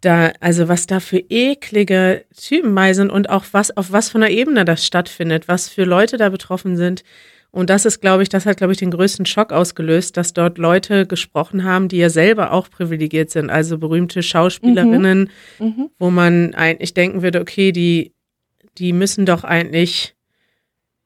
[0.00, 4.20] da, also was da für eklige Typen bei sind und auch was, auf was von
[4.20, 7.02] der Ebene das stattfindet, was für Leute da betroffen sind,
[7.58, 10.58] und das ist, glaube ich, das hat, glaube ich, den größten Schock ausgelöst, dass dort
[10.58, 15.66] Leute gesprochen haben, die ja selber auch privilegiert sind, also berühmte Schauspielerinnen, mhm.
[15.66, 15.90] Mhm.
[15.98, 18.12] wo man eigentlich denken würde, okay, die,
[18.78, 20.14] die müssen doch eigentlich,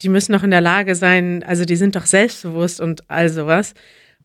[0.02, 3.72] die müssen doch in der Lage sein, also die sind doch selbstbewusst und all sowas.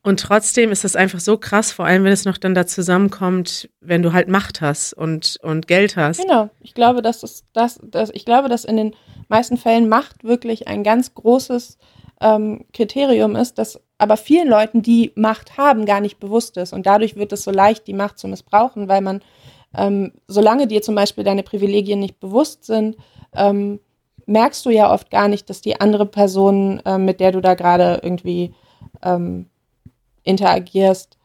[0.03, 3.69] Und trotzdem ist das einfach so krass, vor allem wenn es noch dann da zusammenkommt,
[3.79, 6.19] wenn du halt Macht hast und, und Geld hast.
[6.21, 6.49] Genau.
[6.59, 7.21] Ich glaube, dass
[7.53, 8.95] das, das, ich glaube, dass in den
[9.29, 11.77] meisten Fällen Macht wirklich ein ganz großes
[12.21, 16.73] ähm, Kriterium ist, das aber vielen Leuten, die Macht haben, gar nicht bewusst ist.
[16.73, 19.21] Und dadurch wird es so leicht, die Macht zu missbrauchen, weil man,
[19.75, 22.97] ähm, solange dir zum Beispiel deine Privilegien nicht bewusst sind,
[23.35, 23.79] ähm,
[24.25, 27.55] merkst du ja oft gar nicht, dass die andere Person, äh, mit der du da
[27.55, 28.53] gerade irgendwie
[29.01, 29.47] ähm,
[30.23, 31.17] interagierst,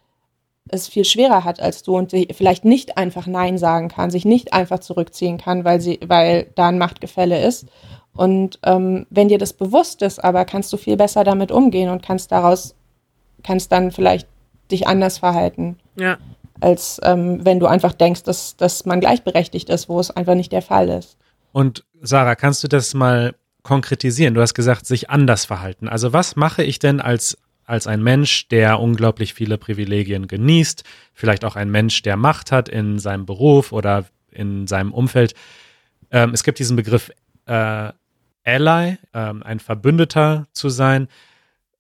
[0.69, 4.25] es viel schwerer hat als du und sie vielleicht nicht einfach Nein sagen kann, sich
[4.25, 7.67] nicht einfach zurückziehen kann, weil sie, weil da ein Machtgefälle ist.
[8.15, 12.03] Und ähm, wenn dir das bewusst ist, aber kannst du viel besser damit umgehen und
[12.03, 12.75] kannst daraus,
[13.43, 14.29] kannst dann vielleicht
[14.71, 15.79] dich anders verhalten.
[15.97, 16.19] Ja.
[16.61, 20.53] Als ähm, wenn du einfach denkst, dass, dass man gleichberechtigt ist, wo es einfach nicht
[20.53, 21.17] der Fall ist.
[21.53, 24.35] Und Sarah, kannst du das mal konkretisieren?
[24.35, 25.89] Du hast gesagt, sich anders verhalten.
[25.89, 31.45] Also was mache ich denn als, als ein Mensch, der unglaublich viele Privilegien genießt, vielleicht
[31.45, 35.35] auch ein Mensch, der Macht hat in seinem Beruf oder in seinem Umfeld?
[36.11, 37.11] Ähm, es gibt diesen Begriff
[37.47, 37.93] äh,
[38.45, 41.09] Ally, ähm, ein Verbündeter zu sein.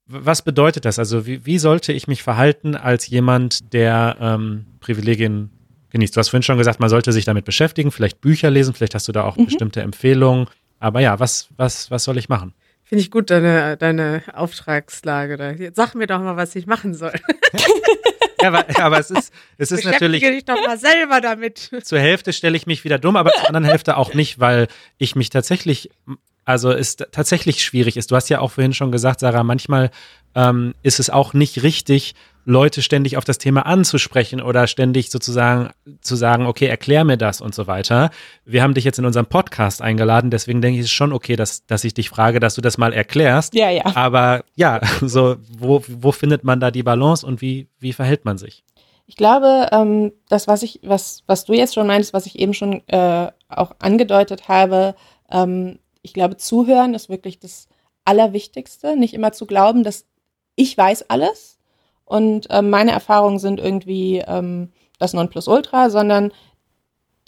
[0.06, 0.98] Was bedeutet das?
[0.98, 5.50] Also wie, wie sollte ich mich verhalten als jemand, der ähm, Privilegien
[5.90, 6.16] genießt?
[6.16, 9.08] Du hast vorhin schon gesagt, man sollte sich damit beschäftigen, vielleicht Bücher lesen, vielleicht hast
[9.08, 9.46] du da auch mhm.
[9.46, 10.46] bestimmte Empfehlungen.
[10.78, 12.54] Aber ja, was, was, was soll ich machen?
[12.92, 15.52] Finde ich gut, deine, deine Auftragslage da.
[15.52, 17.14] Jetzt sag mir doch mal, was ich machen soll.
[18.42, 20.20] ja, aber, aber es ist, es ist natürlich.
[20.20, 21.70] dich doch mal selber damit.
[21.84, 24.66] Zur Hälfte stelle ich mich wieder dumm, aber zur anderen Hälfte auch nicht, weil
[24.98, 25.88] ich mich tatsächlich
[26.44, 28.10] also ist tatsächlich schwierig ist.
[28.10, 29.90] Du hast ja auch vorhin schon gesagt, Sarah, manchmal
[30.34, 35.70] ähm, ist es auch nicht richtig, Leute ständig auf das Thema anzusprechen oder ständig sozusagen
[36.00, 38.10] zu sagen, okay, erklär mir das und so weiter.
[38.44, 41.36] Wir haben dich jetzt in unserem Podcast eingeladen, deswegen denke ich, es ist schon okay,
[41.36, 43.54] dass, dass ich dich frage, dass du das mal erklärst.
[43.54, 43.84] Ja, ja.
[43.94, 48.38] Aber ja, so, wo, wo findet man da die Balance und wie, wie verhält man
[48.38, 48.64] sich?
[49.06, 52.54] Ich glaube, ähm, das, was ich, was, was du jetzt schon meinst, was ich eben
[52.54, 54.94] schon äh, auch angedeutet habe,
[55.30, 57.68] ähm, ich glaube, zuhören ist wirklich das
[58.04, 58.96] Allerwichtigste.
[58.96, 60.06] Nicht immer zu glauben, dass
[60.56, 61.58] ich weiß alles
[62.04, 66.32] und äh, meine Erfahrungen sind irgendwie ähm, das Nonplusultra, sondern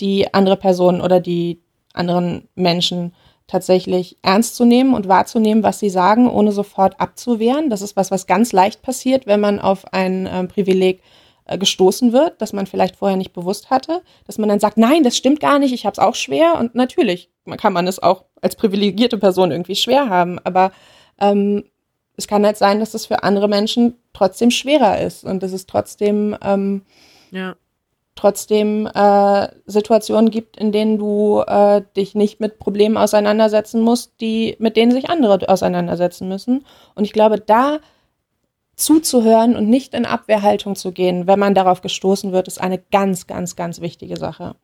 [0.00, 1.62] die andere Person oder die
[1.94, 3.14] anderen Menschen
[3.46, 7.70] tatsächlich ernst zu nehmen und wahrzunehmen, was sie sagen, ohne sofort abzuwehren.
[7.70, 11.00] Das ist was, was ganz leicht passiert, wenn man auf ein äh, Privileg
[11.46, 15.16] gestoßen wird, das man vielleicht vorher nicht bewusst hatte, dass man dann sagt, nein, das
[15.16, 18.57] stimmt gar nicht, ich habe es auch schwer und natürlich kann man es auch als
[18.57, 20.70] privilegierte Person irgendwie schwer haben, aber
[21.18, 21.64] ähm,
[22.16, 25.66] es kann halt sein, dass es für andere Menschen trotzdem schwerer ist und dass es
[25.66, 26.83] trotzdem ähm,
[27.30, 27.57] ja.
[28.14, 34.57] trotzdem äh, Situationen gibt, in denen du äh, dich nicht mit Problemen auseinandersetzen musst, die
[34.61, 36.64] mit denen sich andere auseinandersetzen müssen.
[36.94, 37.80] Und ich glaube, da
[38.76, 43.26] zuzuhören und nicht in Abwehrhaltung zu gehen, wenn man darauf gestoßen wird, ist eine ganz,
[43.26, 44.57] ganz, ganz wichtige Sache.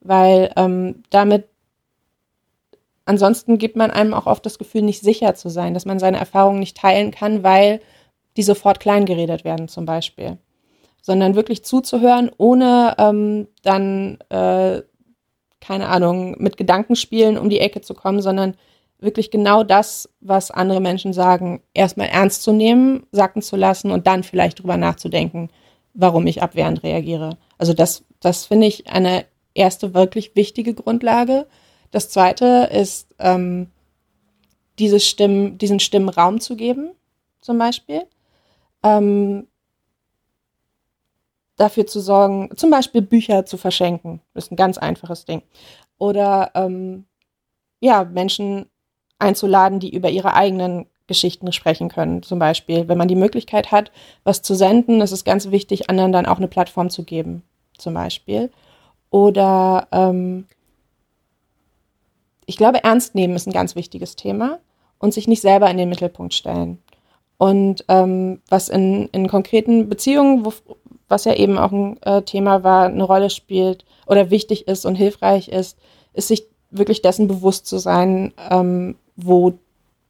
[0.00, 1.48] Weil ähm, damit
[3.04, 6.18] ansonsten gibt man einem auch oft das Gefühl, nicht sicher zu sein, dass man seine
[6.18, 7.80] Erfahrungen nicht teilen kann, weil
[8.36, 10.38] die sofort kleingeredet werden zum Beispiel.
[11.02, 14.82] Sondern wirklich zuzuhören, ohne ähm, dann, äh,
[15.60, 18.54] keine Ahnung, mit Gedankenspielen um die Ecke zu kommen, sondern
[19.02, 24.06] wirklich genau das, was andere Menschen sagen, erstmal ernst zu nehmen, sacken zu lassen und
[24.06, 25.50] dann vielleicht drüber nachzudenken,
[25.92, 27.36] warum ich abwehrend reagiere.
[27.58, 31.46] Also das, das finde ich eine erste wirklich wichtige Grundlage.
[31.92, 33.70] Das zweite ist, ähm,
[34.80, 36.90] diese Stimmen, diesen Stimmen Raum zu geben,
[37.40, 38.02] zum Beispiel.
[38.82, 39.46] Ähm,
[41.56, 44.20] dafür zu sorgen, zum Beispiel Bücher zu verschenken.
[44.34, 45.42] Ist ein ganz einfaches Ding
[46.02, 47.04] oder ähm,
[47.78, 48.66] ja, Menschen
[49.20, 52.24] einzuladen, die über ihre eigenen Geschichten sprechen können.
[52.24, 53.92] Zum Beispiel, wenn man die Möglichkeit hat,
[54.24, 57.44] was zu senden, ist es ganz wichtig, anderen dann auch eine Plattform zu geben,
[57.78, 58.50] zum Beispiel.
[59.10, 60.48] Oder ähm,
[62.46, 64.58] ich glaube, ernst nehmen ist ein ganz wichtiges Thema
[64.98, 66.78] und sich nicht selber in den Mittelpunkt stellen.
[67.38, 70.52] Und ähm, was in, in konkreten Beziehungen, wo,
[71.08, 74.94] was ja eben auch ein äh, Thema war, eine Rolle spielt oder wichtig ist und
[74.94, 75.76] hilfreich ist,
[76.14, 79.54] ist sich wirklich dessen bewusst zu sein, ähm, wo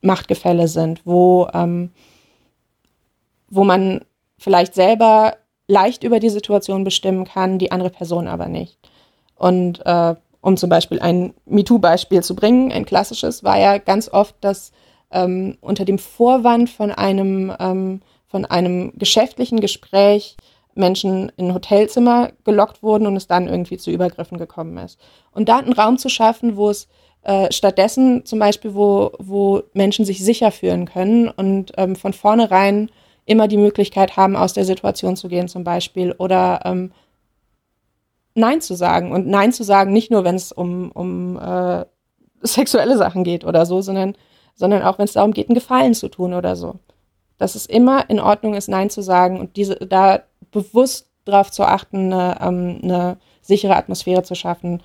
[0.03, 1.91] Machtgefälle sind, wo, ähm,
[3.49, 4.05] wo man
[4.39, 5.37] vielleicht selber
[5.69, 8.77] leicht über die Situation bestimmen kann, die andere Person aber nicht.
[9.37, 14.35] Und äh, um zum Beispiel ein MeToo-Beispiel zu bringen, ein klassisches, war ja ganz oft,
[14.43, 14.73] dass
[15.11, 20.37] ähm, unter dem Vorwand von einem, ähm, von einem geschäftlichen Gespräch
[20.75, 24.99] Menschen in Hotelzimmer gelockt wurden und es dann irgendwie zu Übergriffen gekommen ist.
[25.33, 26.89] Und da einen Raum zu schaffen, wo es
[27.23, 32.91] äh, stattdessen zum Beispiel, wo, wo Menschen sich sicher fühlen können und ähm, von vornherein
[33.27, 36.91] immer die Möglichkeit haben, aus der Situation zu gehen zum Beispiel oder ähm,
[38.35, 39.13] Nein zu sagen.
[39.13, 41.85] Und Nein zu sagen nicht nur, wenn es um, um äh,
[42.43, 44.17] sexuelle Sachen geht oder so, sondern,
[44.55, 46.77] sondern auch, wenn es darum geht, einen Gefallen zu tun oder so.
[47.39, 51.65] Dass es immer in Ordnung ist, Nein zu sagen und diese da bewusst darauf zu
[51.65, 54.83] achten, eine, ähm, eine sichere Atmosphäre zu schaffen,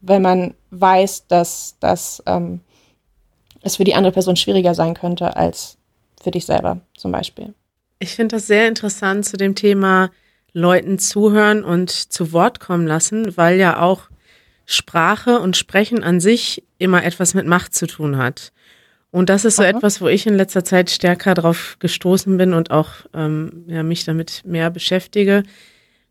[0.00, 2.60] wenn man weiß, dass, dass ähm,
[3.62, 5.76] es für die andere Person schwieriger sein könnte als
[6.20, 7.54] für dich selber zum Beispiel.
[7.98, 10.10] Ich finde das sehr interessant zu dem Thema
[10.58, 14.08] Leuten zuhören und zu Wort kommen lassen, weil ja auch
[14.66, 18.52] Sprache und Sprechen an sich immer etwas mit Macht zu tun hat.
[19.10, 19.70] Und das ist so Aha.
[19.70, 24.04] etwas, wo ich in letzter Zeit stärker drauf gestoßen bin und auch ähm, ja, mich
[24.04, 25.44] damit mehr beschäftige.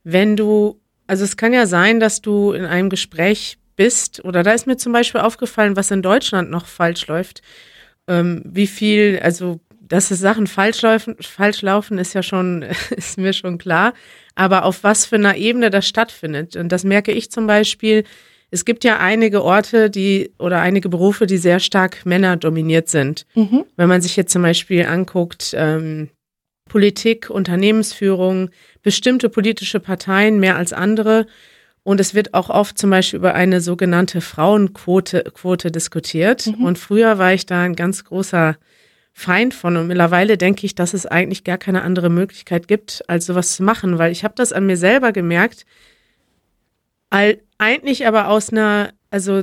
[0.04, 4.52] Wenn du, also es kann ja sein, dass du in einem Gespräch bist, oder da
[4.54, 7.44] ist mir zum Beispiel aufgefallen, was in Deutschland noch falsch läuft.
[8.08, 13.18] Ähm, wie viel, also dass es Sachen falsch laufen, falsch laufen, ist ja schon, ist
[13.18, 13.94] mir schon klar.
[14.38, 16.56] Aber auf was für einer Ebene das stattfindet.
[16.56, 18.04] Und das merke ich zum Beispiel.
[18.52, 23.26] Es gibt ja einige Orte, die oder einige Berufe, die sehr stark männerdominiert sind.
[23.34, 23.66] Mhm.
[23.76, 26.10] Wenn man sich jetzt zum Beispiel anguckt, ähm,
[26.70, 28.52] Politik, Unternehmensführung,
[28.84, 31.26] bestimmte politische Parteien mehr als andere.
[31.84, 36.46] Und es wird auch oft zum Beispiel über eine sogenannte Frauenquote Quote diskutiert.
[36.46, 36.64] Mhm.
[36.64, 38.56] Und früher war ich da ein ganz großer
[39.20, 39.78] Feind von.
[39.78, 43.64] Und mittlerweile denke ich, dass es eigentlich gar keine andere Möglichkeit gibt, als sowas zu
[43.64, 45.66] machen, weil ich habe das an mir selber gemerkt.
[47.10, 49.42] All, eigentlich aber aus einer, also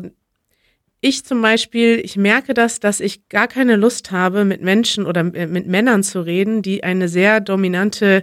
[1.01, 5.25] ich zum Beispiel, ich merke das, dass ich gar keine Lust habe, mit Menschen oder
[5.25, 8.23] mit Männern zu reden, die eine sehr dominante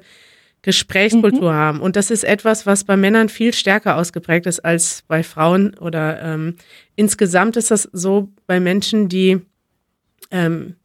[0.61, 1.55] Gesprächskultur mhm.
[1.55, 1.81] haben.
[1.81, 5.77] Und das ist etwas, was bei Männern viel stärker ausgeprägt ist als bei Frauen.
[5.79, 6.55] Oder ähm,
[6.95, 9.41] insgesamt ist das so bei Menschen, die
[10.31, 10.77] ähm,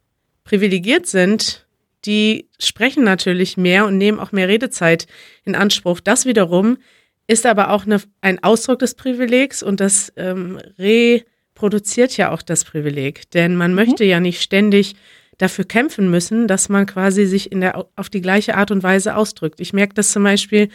[0.47, 1.67] privilegiert sind,
[2.05, 5.07] die sprechen natürlich mehr und nehmen auch mehr Redezeit
[5.45, 6.01] in Anspruch.
[6.01, 6.79] Das wiederum
[7.27, 12.65] ist aber auch eine, ein Ausdruck des Privilegs und das ähm, reproduziert ja auch das
[12.65, 13.29] Privileg.
[13.33, 13.77] Denn man mhm.
[13.77, 14.95] möchte ja nicht ständig
[15.37, 19.17] dafür kämpfen müssen, dass man quasi sich in der, auf die gleiche Art und Weise
[19.17, 19.59] ausdrückt.
[19.61, 20.69] Ich merke das zum Beispiel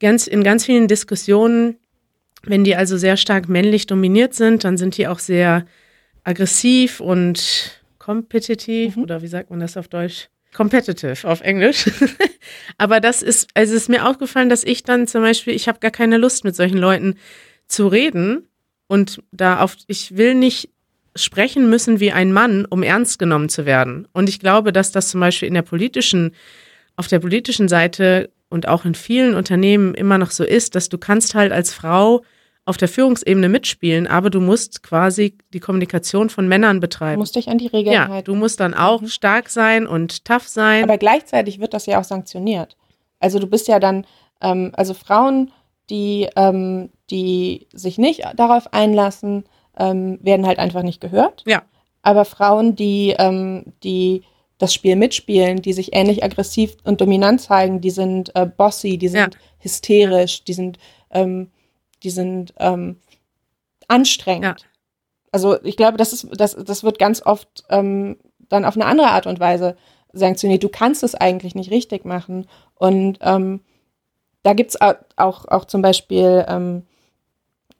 [0.00, 1.76] ganz, in ganz vielen Diskussionen,
[2.42, 5.66] wenn die also sehr stark männlich dominiert sind, dann sind die auch sehr
[6.24, 9.02] aggressiv und competitive mhm.
[9.02, 10.28] oder wie sagt man das auf Deutsch?
[10.52, 11.90] Competitive auf Englisch.
[12.78, 15.80] Aber das ist, also es ist mir aufgefallen, dass ich dann zum Beispiel, ich habe
[15.80, 17.14] gar keine Lust mit solchen Leuten
[17.66, 18.46] zu reden
[18.88, 20.68] und da auf, ich will nicht
[21.16, 24.06] sprechen müssen wie ein Mann, um ernst genommen zu werden.
[24.12, 26.32] Und ich glaube, dass das zum Beispiel in der politischen,
[26.96, 30.98] auf der politischen Seite und auch in vielen Unternehmen immer noch so ist, dass du
[30.98, 32.22] kannst halt als Frau
[32.66, 37.14] auf der Führungsebene mitspielen, aber du musst quasi die Kommunikation von Männern betreiben.
[37.14, 38.24] Du musst dich an die Regeln ja, halten.
[38.24, 39.08] Du musst dann auch mhm.
[39.08, 40.82] stark sein und tough sein.
[40.84, 42.76] Aber gleichzeitig wird das ja auch sanktioniert.
[43.20, 44.06] Also du bist ja dann,
[44.40, 45.52] ähm, also Frauen,
[45.90, 49.44] die, ähm, die sich nicht darauf einlassen,
[49.78, 51.44] ähm, werden halt einfach nicht gehört.
[51.46, 51.62] Ja.
[52.02, 54.22] Aber Frauen, die, ähm, die
[54.58, 59.08] das Spiel mitspielen, die sich ähnlich aggressiv und dominant zeigen, die sind äh, bossy, die
[59.08, 59.40] sind ja.
[59.58, 60.78] hysterisch, die sind
[61.10, 61.50] ähm,
[62.04, 63.00] die sind ähm,
[63.88, 64.60] anstrengend.
[64.60, 64.66] Ja.
[65.32, 69.08] Also ich glaube, das ist, das, das wird ganz oft ähm, dann auf eine andere
[69.08, 69.76] Art und Weise
[70.12, 70.62] sanktioniert.
[70.62, 72.46] Du kannst es eigentlich nicht richtig machen.
[72.76, 73.60] Und ähm,
[74.42, 76.86] da gibt es auch, auch zum Beispiel ähm,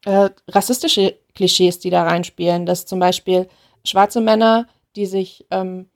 [0.04, 3.48] äh, rassistische Klischees, die da reinspielen, dass zum Beispiel
[3.84, 4.66] schwarze Männer,
[4.96, 5.88] die sich ähm,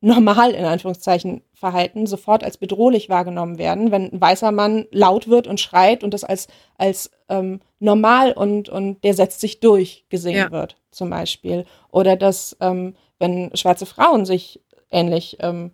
[0.00, 5.46] normal in Anführungszeichen Verhalten sofort als bedrohlich wahrgenommen werden, wenn ein weißer Mann laut wird
[5.46, 10.36] und schreit und das als, als ähm, normal und, und der setzt sich durch gesehen
[10.36, 10.50] ja.
[10.50, 11.64] wird, zum Beispiel.
[11.92, 14.60] Oder dass, ähm, wenn schwarze Frauen sich
[14.90, 15.70] ähnlich ähm,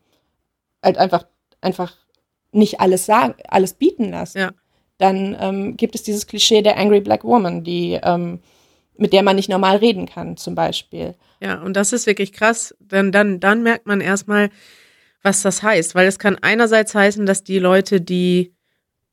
[0.83, 1.25] halt einfach,
[1.63, 1.97] einfach
[2.53, 4.51] nicht alles sagen, alles bieten lassen, ja.
[4.99, 8.41] dann ähm, gibt es dieses Klischee der Angry Black Woman, die ähm,
[8.99, 11.15] mit der man nicht normal reden kann, zum Beispiel.
[11.41, 14.51] Ja, und das ist wirklich krass, denn dann, dann merkt man erstmal,
[15.23, 18.55] was das heißt, weil es kann einerseits heißen, dass die Leute, die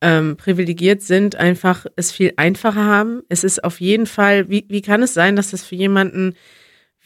[0.00, 3.22] ähm, privilegiert sind, einfach es viel einfacher haben.
[3.28, 6.34] Es ist auf jeden Fall, wie, wie kann es sein, dass das für jemanden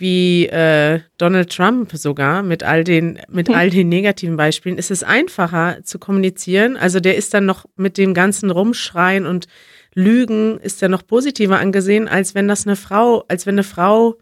[0.01, 3.55] wie äh, Donald Trump sogar mit all den mit hm.
[3.55, 6.79] all den negativen Beispielen ist es einfacher zu kommunizieren.
[6.79, 9.47] Also der ist dann noch mit dem ganzen Rumschreien und
[9.95, 14.17] Lügen ist er noch positiver angesehen, als wenn das eine Frau, als wenn eine Frau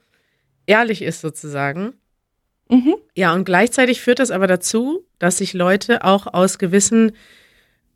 [0.67, 1.95] ehrlich ist sozusagen.
[2.69, 2.97] Mhm.
[3.15, 7.13] Ja, und gleichzeitig führt das aber dazu, dass sich Leute auch aus gewissen,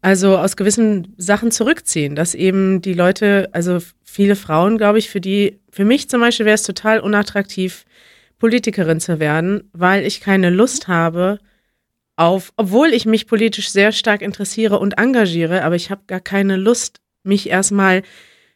[0.00, 5.20] also aus gewissen Sachen zurückziehen, dass eben die Leute, also viele Frauen, glaube ich, für
[5.20, 7.84] die, für mich zum Beispiel wäre es total unattraktiv,
[8.38, 11.38] Politikerin zu werden, weil ich keine Lust habe
[12.16, 16.56] auf, obwohl ich mich politisch sehr stark interessiere und engagiere, aber ich habe gar keine
[16.56, 18.02] Lust, mich erstmal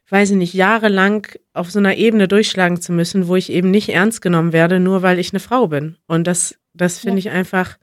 [0.08, 3.88] weiß ich nicht, jahrelang auf so einer Ebene durchschlagen zu müssen, wo ich eben nicht
[3.88, 5.96] ernst genommen werde, nur weil ich eine Frau bin.
[6.06, 7.30] Und das, das finde ja.
[7.30, 7.76] ich einfach,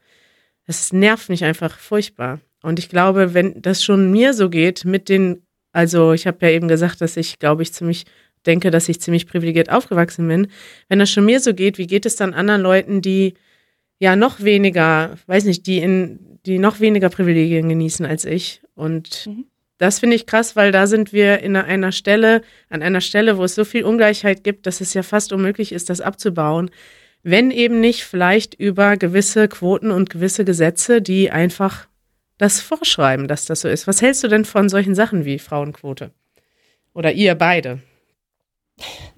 [0.66, 2.40] das nervt mich einfach furchtbar.
[2.62, 6.52] Und ich glaube, wenn das schon mir so geht mit den, also ich habe ja
[6.52, 8.06] eben gesagt, dass ich, glaube ich, ziemlich
[8.46, 10.48] denke, dass ich ziemlich privilegiert aufgewachsen bin.
[10.88, 13.34] Wenn das schon mir so geht, wie geht es dann anderen Leuten, die
[13.98, 18.62] ja noch weniger, weiß nicht, die in, die noch weniger Privilegien genießen als ich?
[18.74, 19.44] Und mhm.
[19.78, 23.44] Das finde ich krass, weil da sind wir in einer Stelle, an einer Stelle, wo
[23.44, 26.70] es so viel Ungleichheit gibt, dass es ja fast unmöglich ist, das abzubauen.
[27.22, 31.88] Wenn eben nicht vielleicht über gewisse Quoten und gewisse Gesetze, die einfach
[32.38, 33.86] das vorschreiben, dass das so ist.
[33.86, 36.12] Was hältst du denn von solchen Sachen wie Frauenquote?
[36.92, 37.80] Oder ihr beide?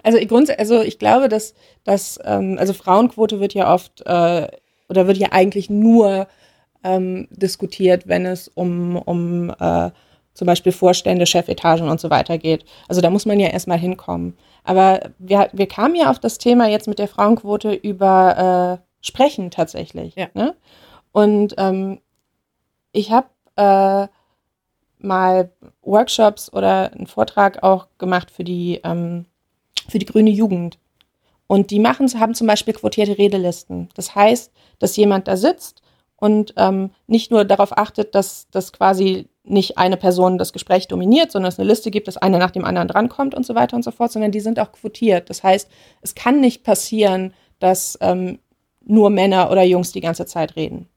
[0.02, 0.18] Also,
[0.59, 1.54] also ich glaube, dass,
[1.84, 4.48] dass ähm, also Frauenquote wird ja oft äh,
[4.88, 6.28] oder wird ja eigentlich nur
[6.84, 9.90] ähm, diskutiert, wenn es um, um äh,
[10.37, 12.66] zum Beispiel Vorstände, Chefetagen und so weiter geht.
[12.89, 14.37] Also da muss man ja erstmal hinkommen.
[14.64, 19.51] Aber wir, wir kamen ja auf das Thema jetzt mit der Frauenquote über äh, Sprechen
[19.51, 20.14] tatsächlich.
[20.14, 20.28] Ja.
[20.34, 20.55] Ne?
[21.12, 22.01] Und ähm,
[22.93, 24.09] ich habe äh,
[24.99, 25.51] mal
[25.82, 29.24] Workshops oder einen Vortrag auch gemacht für die, ähm,
[29.89, 30.78] für die grüne Jugend.
[31.47, 33.89] Und die machen, haben zum Beispiel quotierte Redelisten.
[33.95, 35.80] Das heißt, dass jemand da sitzt
[36.16, 41.30] und ähm, nicht nur darauf achtet, dass, dass quasi nicht eine Person das Gespräch dominiert,
[41.30, 43.82] sondern es eine Liste gibt, dass einer nach dem anderen drankommt und so weiter und
[43.82, 45.30] so fort, sondern die sind auch quotiert.
[45.30, 45.68] Das heißt,
[46.03, 48.38] es kann nicht passieren, dass ähm,
[48.84, 50.88] nur Männer oder Jungs die ganze Zeit reden.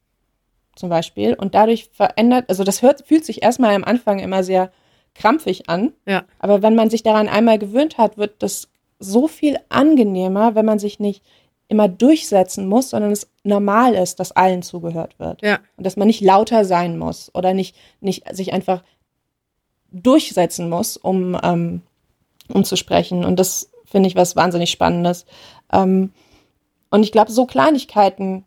[0.75, 1.33] Zum Beispiel.
[1.33, 4.71] Und dadurch verändert, also das hört, fühlt sich erstmal am Anfang immer sehr
[5.15, 5.93] krampfig an.
[6.07, 6.23] Ja.
[6.39, 8.69] Aber wenn man sich daran einmal gewöhnt hat, wird das
[8.99, 11.23] so viel angenehmer, wenn man sich nicht
[11.69, 15.41] immer durchsetzen muss, sondern es normal ist, dass allen zugehört wird.
[15.43, 15.59] Ja.
[15.77, 18.83] Und dass man nicht lauter sein muss oder nicht, nicht sich einfach
[19.91, 21.83] durchsetzen muss, um, ähm,
[22.51, 23.23] um zu sprechen.
[23.23, 25.25] Und das finde ich was wahnsinnig Spannendes.
[25.71, 26.11] Ähm,
[26.89, 28.45] und ich glaube, so Kleinigkeiten,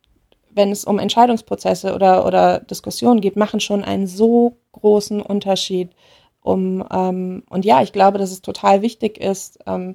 [0.51, 5.91] wenn es um Entscheidungsprozesse oder, oder Diskussionen geht, machen schon einen so großen Unterschied.
[6.43, 9.95] Um, ähm, und ja, ich glaube, dass es total wichtig ist, ähm,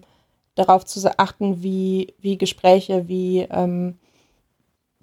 [0.58, 3.98] darauf zu achten, wie, wie Gespräche, wie ähm,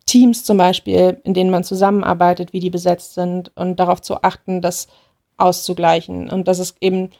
[0.06, 4.60] Teams zum Beispiel, in denen man zusammenarbeitet, wie die besetzt sind und darauf zu achten,
[4.60, 4.88] das
[5.36, 6.28] auszugleichen.
[6.30, 7.10] Und dass es eben,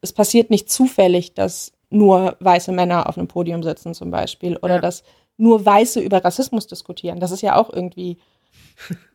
[0.00, 4.76] es passiert nicht zufällig, dass nur weiße Männer auf einem Podium sitzen zum Beispiel oder
[4.76, 4.80] ja.
[4.80, 5.02] dass
[5.36, 7.18] nur Weiße über Rassismus diskutieren.
[7.18, 8.18] Das ist ja auch irgendwie,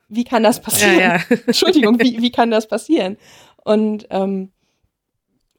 [0.09, 0.99] wie kann das passieren?
[0.99, 1.23] Ja, ja.
[1.47, 3.17] Entschuldigung, wie, wie kann das passieren?
[3.63, 4.51] Und ähm,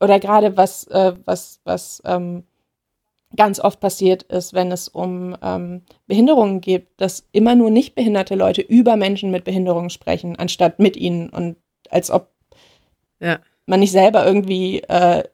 [0.01, 2.45] oder gerade was, äh, was, was ähm,
[3.35, 8.35] ganz oft passiert ist, wenn es um ähm, Behinderungen geht, dass immer nur nicht behinderte
[8.35, 11.57] Leute über Menschen mit Behinderungen sprechen, anstatt mit ihnen und
[11.91, 12.31] als ob
[13.21, 13.39] ja.
[13.67, 15.25] man nicht selber irgendwie äh,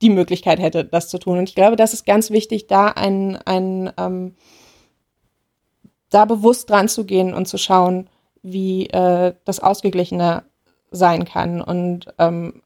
[0.00, 1.38] die Möglichkeit hätte, das zu tun.
[1.38, 4.34] Und ich glaube, das ist ganz wichtig, da ein, ein ähm,
[6.10, 8.08] da bewusst dran zu gehen und zu schauen,
[8.42, 10.44] wie äh, das ausgeglichener
[10.90, 11.60] sein kann.
[11.60, 12.62] Und ähm,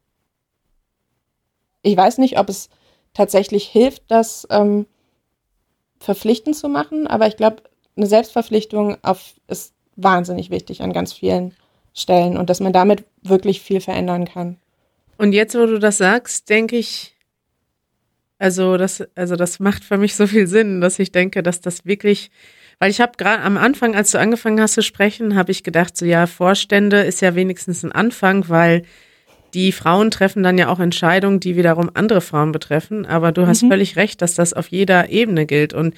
[1.82, 2.68] ich weiß nicht, ob es
[3.14, 4.86] tatsächlich hilft, das ähm,
[5.98, 7.06] verpflichtend zu machen.
[7.06, 7.62] Aber ich glaube,
[7.96, 11.54] eine Selbstverpflichtung auf, ist wahnsinnig wichtig an ganz vielen
[11.94, 14.56] Stellen und dass man damit wirklich viel verändern kann.
[15.18, 17.14] Und jetzt, wo du das sagst, denke ich,
[18.38, 21.84] also das, also das macht für mich so viel Sinn, dass ich denke, dass das
[21.86, 22.30] wirklich,
[22.78, 25.96] Weil ich habe gerade am Anfang, als du angefangen hast zu sprechen, habe ich gedacht,
[25.96, 28.82] so ja, Vorstände ist ja wenigstens ein Anfang, weil
[29.54, 33.06] die Frauen treffen dann ja auch Entscheidungen, die wiederum andere Frauen betreffen.
[33.06, 33.70] Aber du hast mhm.
[33.70, 35.74] völlig recht, dass das auf jeder Ebene gilt.
[35.74, 35.94] Und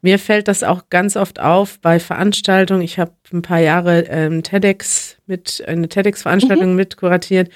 [0.00, 2.82] mir fällt das auch ganz oft auf bei Veranstaltungen.
[2.82, 6.76] Ich habe ein paar Jahre ähm, TEDx mit eine TEDx-Veranstaltung mhm.
[6.76, 7.50] mit kuratiert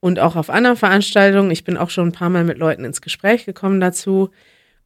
[0.00, 1.50] und auch auf anderen Veranstaltungen.
[1.50, 4.30] Ich bin auch schon ein paar Mal mit Leuten ins Gespräch gekommen dazu.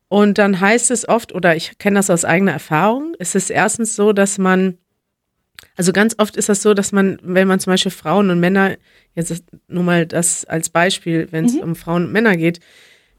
[0.08, 3.96] Und dann heißt es oft, oder ich kenne das aus eigener Erfahrung, es ist erstens
[3.96, 4.78] so, dass man,
[5.76, 8.76] also ganz oft ist das so, dass man, wenn man zum Beispiel Frauen und Männer,
[9.14, 11.60] jetzt nur mal das als Beispiel, wenn es mhm.
[11.60, 12.60] um Frauen und Männer geht,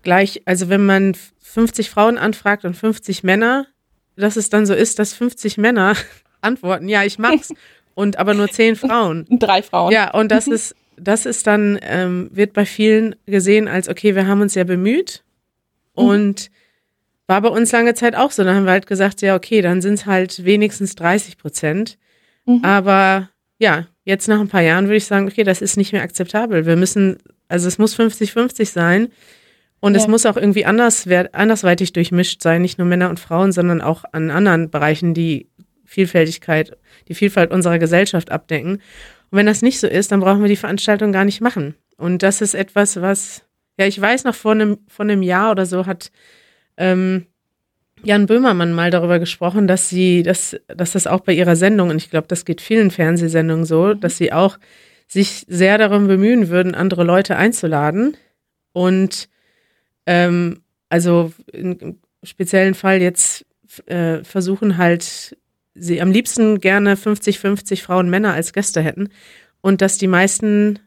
[0.04, 3.68] gleich, also wenn man 50 Frauen anfragt und 50 Männer,
[4.16, 5.96] dass es dann so ist, dass 50 Männer
[6.42, 7.54] antworten, ja, ich mach's,
[7.94, 9.26] und aber nur 10 Frauen.
[9.30, 9.92] Drei Frauen.
[9.92, 10.54] Ja, und das mhm.
[10.54, 14.64] ist, das ist dann, ähm, wird bei vielen gesehen als, okay, wir haben uns ja
[14.64, 15.24] bemüht
[15.98, 16.06] mhm.
[16.06, 16.52] und
[17.28, 18.44] war bei uns lange Zeit auch so.
[18.44, 21.98] Dann haben wir halt gesagt, ja, okay, dann sind es halt wenigstens 30 Prozent.
[22.46, 22.64] Mhm.
[22.64, 26.04] Aber ja, jetzt nach ein paar Jahren würde ich sagen, okay, das ist nicht mehr
[26.04, 26.66] akzeptabel.
[26.66, 27.18] Wir müssen,
[27.48, 29.10] also es muss 50-50 sein.
[29.80, 30.00] Und ja.
[30.00, 34.04] es muss auch irgendwie anders, andersweitig durchmischt sein, nicht nur Männer und Frauen, sondern auch
[34.12, 35.50] an anderen Bereichen, die
[35.86, 36.78] Vielfältigkeit,
[37.08, 38.82] die Vielfalt unserer Gesellschaft abdecken.
[39.30, 41.76] Und wenn das nicht so ist, dann brauchen wir die Veranstaltung gar nicht machen.
[41.98, 43.44] Und das ist etwas, was,
[43.78, 46.12] ja, ich weiß noch, vor einem, vor einem Jahr oder so hat
[46.78, 47.28] ähm,
[48.04, 51.98] Jan Böhmermann mal darüber gesprochen, dass sie, dass, dass das auch bei ihrer Sendung, und
[51.98, 54.60] ich glaube, das geht vielen Fernsehsendungen so, dass sie auch
[55.08, 58.18] sich sehr darum bemühen würden, andere Leute einzuladen.
[58.74, 59.30] Und
[60.06, 63.46] ähm, also im speziellen Fall jetzt
[63.86, 65.38] äh, versuchen halt,
[65.74, 69.10] sie am liebsten gerne 50-50 Frauen, Männer als Gäste hätten.
[69.62, 70.80] Und dass die meisten,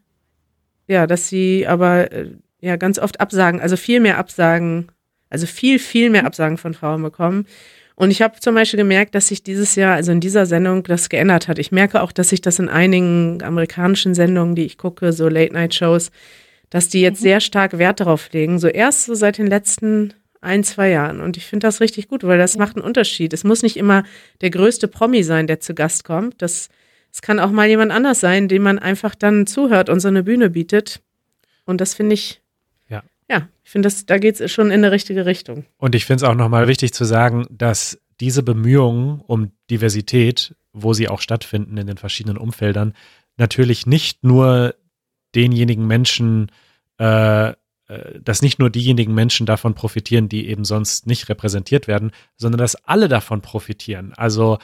[0.87, 2.31] ja, dass sie aber äh,
[2.61, 4.89] ja ganz oft absagen, also viel mehr absagen
[5.31, 7.47] also viel, viel mehr Absagen von Frauen bekommen.
[7.95, 11.09] Und ich habe zum Beispiel gemerkt, dass sich dieses Jahr, also in dieser Sendung, das
[11.09, 11.59] geändert hat.
[11.59, 16.13] Ich merke auch, dass sich das in einigen amerikanischen Sendungen, die ich gucke, so Late-Night-Shows,
[16.71, 17.25] dass die jetzt mhm.
[17.25, 18.61] sehr stark Wert darauf legen.
[18.61, 21.21] So erst so seit den letzten ein, zwei Jahren.
[21.21, 23.33] Und ich finde das richtig gut, weil das macht einen Unterschied.
[23.33, 24.05] Es muss nicht immer
[24.41, 26.41] der größte Promi sein, der zu Gast kommt.
[26.41, 26.69] Das,
[27.13, 30.23] es kann auch mal jemand anders sein, dem man einfach dann zuhört und so eine
[30.23, 31.01] Bühne bietet.
[31.65, 32.41] Und das finde ich
[33.31, 35.67] ja, ich finde, da geht es schon in eine richtige Richtung.
[35.77, 40.93] Und ich finde es auch nochmal wichtig zu sagen, dass diese Bemühungen um Diversität, wo
[40.93, 42.95] sie auch stattfinden in den verschiedenen Umfeldern,
[43.37, 44.75] natürlich nicht nur
[45.35, 46.51] denjenigen Menschen,
[46.99, 47.55] äh, äh,
[48.21, 52.77] dass nicht nur diejenigen Menschen davon profitieren, die eben sonst nicht repräsentiert werden, sondern dass
[52.85, 54.15] alle davon profitieren.
[54.17, 54.59] Also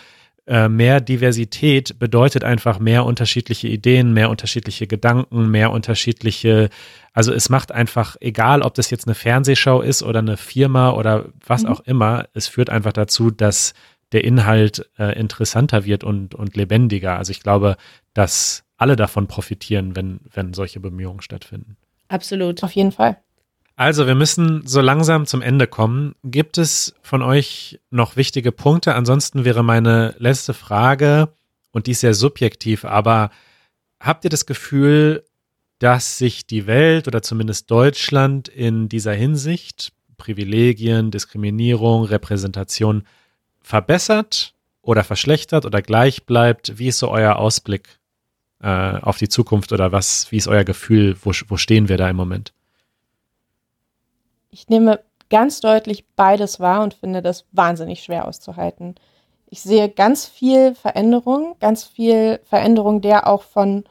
[0.47, 6.69] äh, mehr Diversität bedeutet einfach mehr unterschiedliche Ideen, mehr unterschiedliche Gedanken, mehr unterschiedliche,
[7.13, 11.27] also es macht einfach, egal ob das jetzt eine Fernsehshow ist oder eine Firma oder
[11.47, 11.69] was mhm.
[11.71, 13.73] auch immer, es führt einfach dazu, dass
[14.13, 17.17] der Inhalt äh, interessanter wird und, und lebendiger.
[17.17, 17.77] Also ich glaube,
[18.13, 21.77] dass alle davon profitieren, wenn, wenn solche Bemühungen stattfinden.
[22.09, 22.63] Absolut.
[22.63, 23.17] Auf jeden Fall.
[23.77, 26.15] Also, wir müssen so langsam zum Ende kommen.
[26.23, 28.95] Gibt es von euch noch wichtige Punkte?
[28.95, 31.29] Ansonsten wäre meine letzte Frage,
[31.73, 33.31] und die ist sehr subjektiv, aber
[33.99, 35.25] habt ihr das Gefühl,
[35.81, 43.03] dass sich die Welt oder zumindest Deutschland in dieser Hinsicht, Privilegien, Diskriminierung, Repräsentation,
[43.61, 46.79] verbessert oder verschlechtert oder gleich bleibt?
[46.79, 47.99] Wie ist so euer Ausblick
[48.63, 51.17] äh, auf die Zukunft oder was, wie ist euer Gefühl?
[51.23, 52.53] Wo, wo stehen wir da im Moment?
[54.55, 55.01] Ich nehme
[55.31, 58.95] ganz deutlich beides wahr und finde das wahnsinnig schwer auszuhalten.
[59.51, 63.83] Ich sehe ganz viel Veränderung, ganz viel Veränderung, der auch von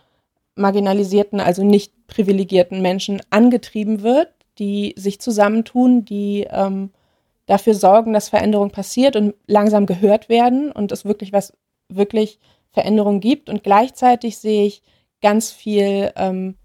[0.55, 6.91] marginalisierten, also nicht privilegierten Menschen angetrieben wird, die sich zusammentun, die ähm,
[7.45, 11.51] dafür sorgen, dass Veränderung passiert und langsam gehört werden und es wirklich was,
[11.89, 12.39] wirklich
[12.71, 13.49] Veränderung gibt.
[13.49, 14.81] Und gleichzeitig sehe ich
[15.21, 16.55] ganz viel ähm,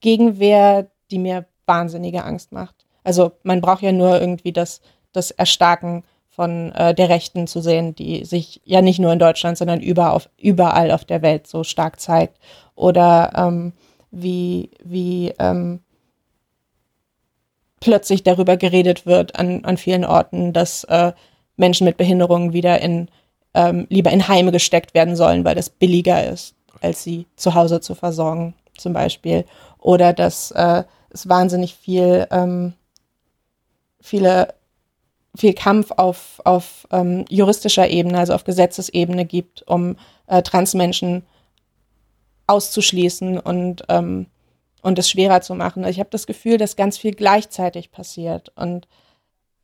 [0.00, 2.86] Gegenwehr, die mir wahnsinnige Angst macht.
[3.04, 4.80] Also man braucht ja nur irgendwie das,
[5.12, 9.58] das Erstarken von äh, der Rechten zu sehen, die sich ja nicht nur in Deutschland,
[9.58, 12.38] sondern überall auf, überall auf der Welt so stark zeigt.
[12.74, 13.72] Oder ähm,
[14.10, 15.80] wie, wie ähm,
[17.80, 21.12] plötzlich darüber geredet wird an, an vielen Orten, dass äh,
[21.56, 23.08] Menschen mit Behinderungen wieder in
[23.54, 27.80] ähm, lieber in Heime gesteckt werden sollen, weil das billiger ist, als sie zu Hause
[27.80, 29.44] zu versorgen, zum Beispiel.
[29.78, 32.74] Oder dass äh, es wahnsinnig viel ähm,
[34.02, 34.54] viele,
[35.34, 39.96] viel Kampf auf, auf ähm, juristischer Ebene, also auf Gesetzesebene gibt, um
[40.26, 41.24] äh, Transmenschen
[42.46, 44.26] auszuschließen und, ähm,
[44.82, 45.84] und es schwerer zu machen.
[45.84, 48.52] Ich habe das Gefühl, dass ganz viel gleichzeitig passiert.
[48.56, 48.88] Und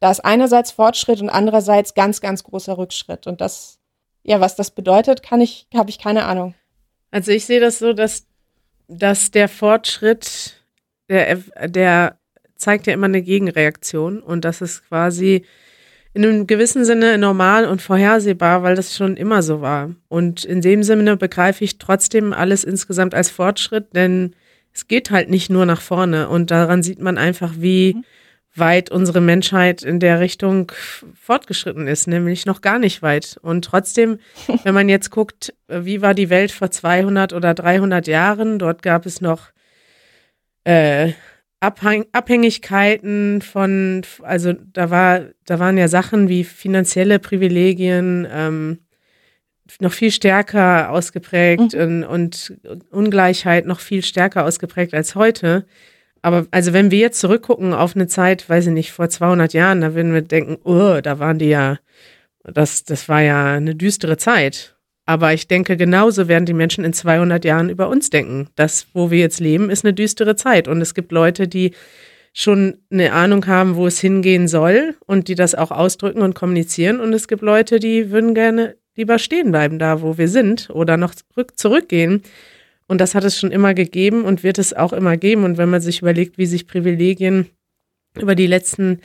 [0.01, 3.27] da ist einerseits Fortschritt und andererseits ganz, ganz großer Rückschritt.
[3.27, 3.81] Und das,
[4.23, 6.55] ja, was das bedeutet, kann ich, habe ich keine Ahnung.
[7.11, 8.27] Also ich sehe das so, dass,
[8.87, 10.58] dass der Fortschritt,
[11.09, 12.19] der, der
[12.57, 15.45] zeigt ja immer eine Gegenreaktion und das ist quasi
[16.15, 19.95] in einem gewissen Sinne normal und vorhersehbar, weil das schon immer so war.
[20.09, 24.35] Und in dem Sinne begreife ich trotzdem alles insgesamt als Fortschritt, denn
[24.73, 26.29] es geht halt nicht nur nach vorne.
[26.29, 28.05] Und daran sieht man einfach, wie mhm.
[28.55, 30.73] weit unsere Menschheit in der Richtung
[31.15, 33.39] fortgeschritten ist, nämlich noch gar nicht weit.
[33.43, 34.19] Und trotzdem,
[34.65, 39.05] wenn man jetzt guckt, wie war die Welt vor 200 oder 300 Jahren, dort gab
[39.07, 39.51] es noch
[40.65, 41.13] äh,
[41.61, 48.79] Abhängigkeiten von, also da war, da waren ja Sachen wie finanzielle Privilegien ähm,
[49.81, 52.05] noch viel stärker ausgeprägt mhm.
[52.05, 52.59] und, und,
[52.91, 55.67] Ungleichheit noch viel stärker ausgeprägt als heute.
[56.23, 59.81] Aber also wenn wir jetzt zurückgucken auf eine Zeit, weiß ich nicht, vor 200 Jahren,
[59.81, 61.79] da würden wir denken, oh, da waren die ja,
[62.45, 64.78] das, das war ja eine düstere Zeit.
[65.09, 68.51] Aber ich denke, genauso werden die Menschen in 200 Jahren über uns denken.
[68.57, 70.69] Das, wo wir jetzt leben, ist eine düstere Zeit.
[70.69, 71.71] Und es gibt Leute, die
[72.35, 77.01] schon eine Ahnung haben, wo es hingehen soll und die das auch ausdrücken und kommunizieren.
[77.01, 80.99] Und es gibt Leute, die würden gerne lieber stehen bleiben, da wo wir sind oder
[80.99, 82.23] noch zurück, zurückgehen.
[82.87, 85.45] Und das hat es schon immer gegeben und wird es auch immer geben.
[85.45, 87.47] Und wenn man sich überlegt, wie sich Privilegien
[88.21, 89.01] über die letzten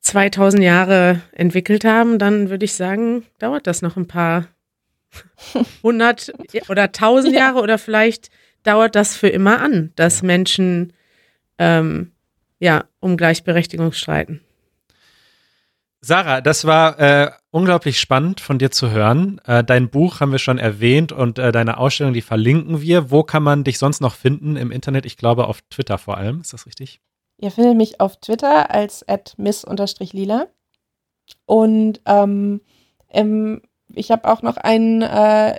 [0.00, 4.46] 2000 Jahre entwickelt haben, dann würde ich sagen, dauert das noch ein paar
[5.78, 6.32] 100
[6.68, 7.40] oder 1000 ja.
[7.40, 8.30] Jahre oder vielleicht
[8.62, 10.92] dauert das für immer an, dass Menschen
[11.58, 12.12] ähm,
[12.58, 14.40] ja um Gleichberechtigung streiten.
[16.02, 19.38] Sarah, das war äh, unglaublich spannend von dir zu hören.
[19.44, 23.10] Äh, dein Buch haben wir schon erwähnt und äh, deine Ausstellung, die verlinken wir.
[23.10, 25.04] Wo kann man dich sonst noch finden im Internet?
[25.04, 26.40] Ich glaube auf Twitter vor allem.
[26.40, 27.00] Ist das richtig?
[27.36, 29.04] Ihr findet mich auf Twitter als
[29.36, 30.46] miss-lila.
[31.44, 32.62] Und ähm,
[33.12, 33.60] im
[33.94, 35.58] ich habe auch noch ein äh,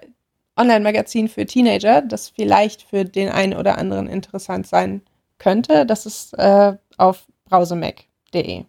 [0.57, 5.01] Online-Magazin für Teenager, das vielleicht für den einen oder anderen interessant sein
[5.37, 5.85] könnte.
[5.85, 8.65] Das ist äh, auf brausemac.de.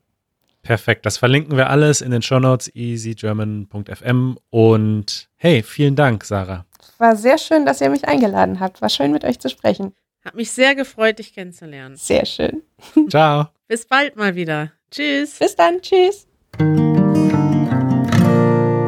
[0.62, 6.64] Perfekt, das verlinken wir alles in den Shownotes easygerman.fm und hey, vielen Dank, Sarah.
[6.98, 8.80] War sehr schön, dass ihr mich eingeladen habt.
[8.80, 9.92] War schön mit euch zu sprechen.
[10.24, 11.96] Hat mich sehr gefreut, dich kennenzulernen.
[11.96, 12.62] Sehr schön.
[13.10, 13.48] Ciao.
[13.66, 14.70] Bis bald mal wieder.
[14.90, 15.38] Tschüss.
[15.38, 15.82] Bis dann.
[15.82, 16.28] Tschüss.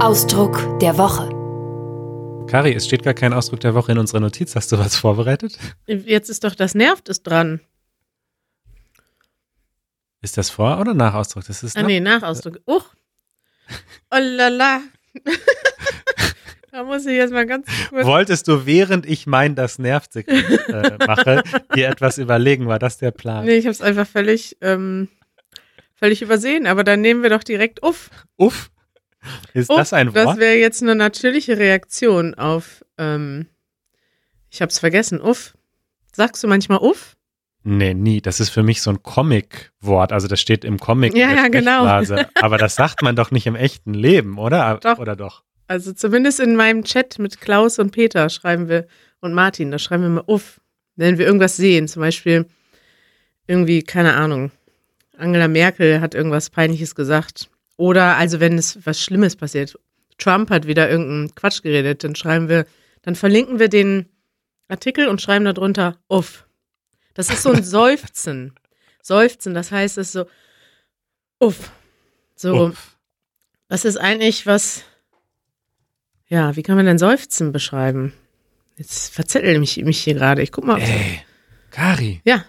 [0.04, 1.30] Ausdruck der Woche.
[2.46, 4.54] Kari, es steht gar kein Ausdruck der Woche in unserer Notiz.
[4.54, 5.58] Hast du was vorbereitet?
[5.86, 7.62] Jetzt ist doch das Nervt ist dran.
[10.20, 11.46] Ist das Vor- oder Nachausdruck?
[11.46, 12.60] Das ist ah, nee, Nachausdruck.
[12.66, 12.84] Uch.
[14.10, 14.82] Oh lala.
[16.70, 18.04] da muss ich jetzt mal ganz kurz.
[18.04, 21.42] Wolltest du, während ich mein Das nervt äh, mache,
[21.74, 22.66] dir etwas überlegen?
[22.66, 23.46] War das der Plan?
[23.46, 25.08] Nee, ich habe es einfach völlig, ähm,
[25.94, 26.66] völlig übersehen.
[26.66, 28.10] Aber dann nehmen wir doch direkt Uff.
[28.36, 28.70] Uff?
[29.54, 30.26] Ist oh, das ein Wort?
[30.26, 33.46] Das wäre jetzt eine natürliche Reaktion auf, ähm,
[34.50, 35.54] ich hab's vergessen, uff.
[36.12, 37.16] Sagst du manchmal uff?
[37.64, 38.20] Nee, nie.
[38.20, 40.12] Das ist für mich so ein Comic-Wort.
[40.12, 41.16] Also das steht im Comic.
[41.16, 41.86] Ja, ja, genau.
[42.40, 44.78] Aber das sagt man doch nicht im echten Leben, oder?
[44.82, 44.98] Doch.
[44.98, 45.42] Oder doch?
[45.66, 48.86] Also zumindest in meinem Chat mit Klaus und Peter schreiben wir
[49.20, 50.60] und Martin, da schreiben wir mal uff.
[50.94, 52.46] Wenn wir irgendwas sehen, zum Beispiel
[53.46, 54.52] irgendwie, keine Ahnung,
[55.16, 59.78] Angela Merkel hat irgendwas Peinliches gesagt oder also wenn es was Schlimmes passiert,
[60.18, 62.66] Trump hat wieder irgendeinen Quatsch geredet, dann schreiben wir,
[63.02, 64.08] dann verlinken wir den
[64.68, 66.46] Artikel und schreiben darunter uff.
[67.14, 68.54] Das ist so ein Seufzen.
[69.02, 70.26] Seufzen, das heißt es so
[71.38, 71.70] uff.
[72.36, 72.66] So.
[72.66, 72.96] Uff.
[73.68, 74.84] Was ist eigentlich was
[76.28, 78.12] Ja, wie kann man denn Seufzen beschreiben?
[78.76, 80.42] Jetzt verzettel ich mich hier gerade.
[80.42, 80.80] Ich guck mal.
[80.80, 81.20] Ey,
[81.70, 82.20] Kari.
[82.24, 82.44] Ja.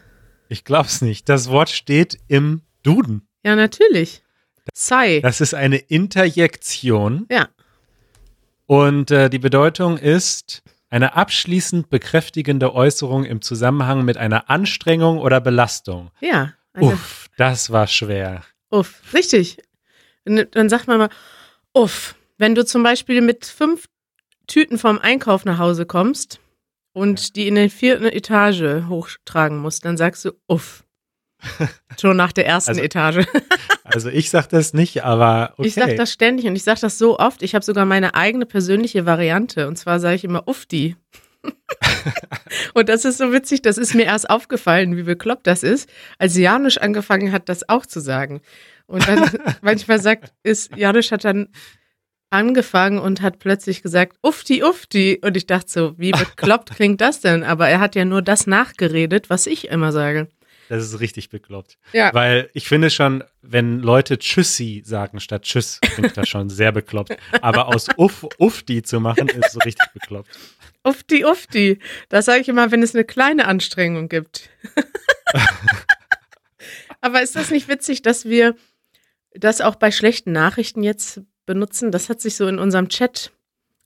[0.50, 1.30] Ich glaub's nicht.
[1.30, 3.28] Das Wort steht im Duden.
[3.44, 4.24] Ja, natürlich.
[4.74, 5.20] Sei.
[5.22, 7.26] Das ist eine Interjektion.
[7.30, 7.50] Ja.
[8.66, 15.42] Und äh, die Bedeutung ist eine abschließend bekräftigende Äußerung im Zusammenhang mit einer Anstrengung oder
[15.42, 16.12] Belastung.
[16.22, 16.54] Ja.
[16.78, 18.44] Uff, das war schwer.
[18.70, 19.58] Uff, richtig.
[20.26, 21.10] Dann sagt man mal,
[21.74, 23.88] uff, wenn du zum Beispiel mit fünf
[24.48, 26.40] Tüten vom Einkauf nach Hause kommst
[26.94, 30.85] und die in der vierten Etage hochtragen musst, dann sagst du, uff.
[32.00, 33.26] Schon nach der ersten also, Etage.
[33.84, 35.68] also ich sage das nicht, aber okay.
[35.68, 37.42] Ich sage das ständig und ich sage das so oft.
[37.42, 40.96] Ich habe sogar meine eigene persönliche Variante und zwar sage ich immer Ufti.
[42.74, 46.36] und das ist so witzig, das ist mir erst aufgefallen, wie bekloppt das ist, als
[46.38, 48.42] Janusz angefangen hat, das auch zu sagen.
[48.88, 49.30] Und dann
[49.62, 51.50] manchmal sagt, ist, Janusz hat dann
[52.30, 55.22] angefangen und hat plötzlich gesagt, Ufti, Ufti.
[55.24, 57.44] Und ich dachte so, wie bekloppt klingt das denn?
[57.44, 60.28] Aber er hat ja nur das nachgeredet, was ich immer sage.
[60.70, 61.78] Das ist richtig bekloppt.
[61.94, 62.14] Ja.
[62.14, 67.16] Weil ich finde schon, wenn Leute Tschüssi sagen statt Tschüss, klingt das schon sehr bekloppt.
[67.42, 70.30] Aber aus Uff, Uffdi zu machen, ist so richtig bekloppt.
[70.84, 71.80] Ufti, ufti.
[72.10, 74.50] Das sage ich immer, wenn es eine kleine Anstrengung gibt.
[77.02, 78.56] Aber ist das nicht witzig, dass wir
[79.34, 81.92] das auch bei schlechten Nachrichten jetzt benutzen?
[81.92, 83.32] Das hat sich so in unserem Chat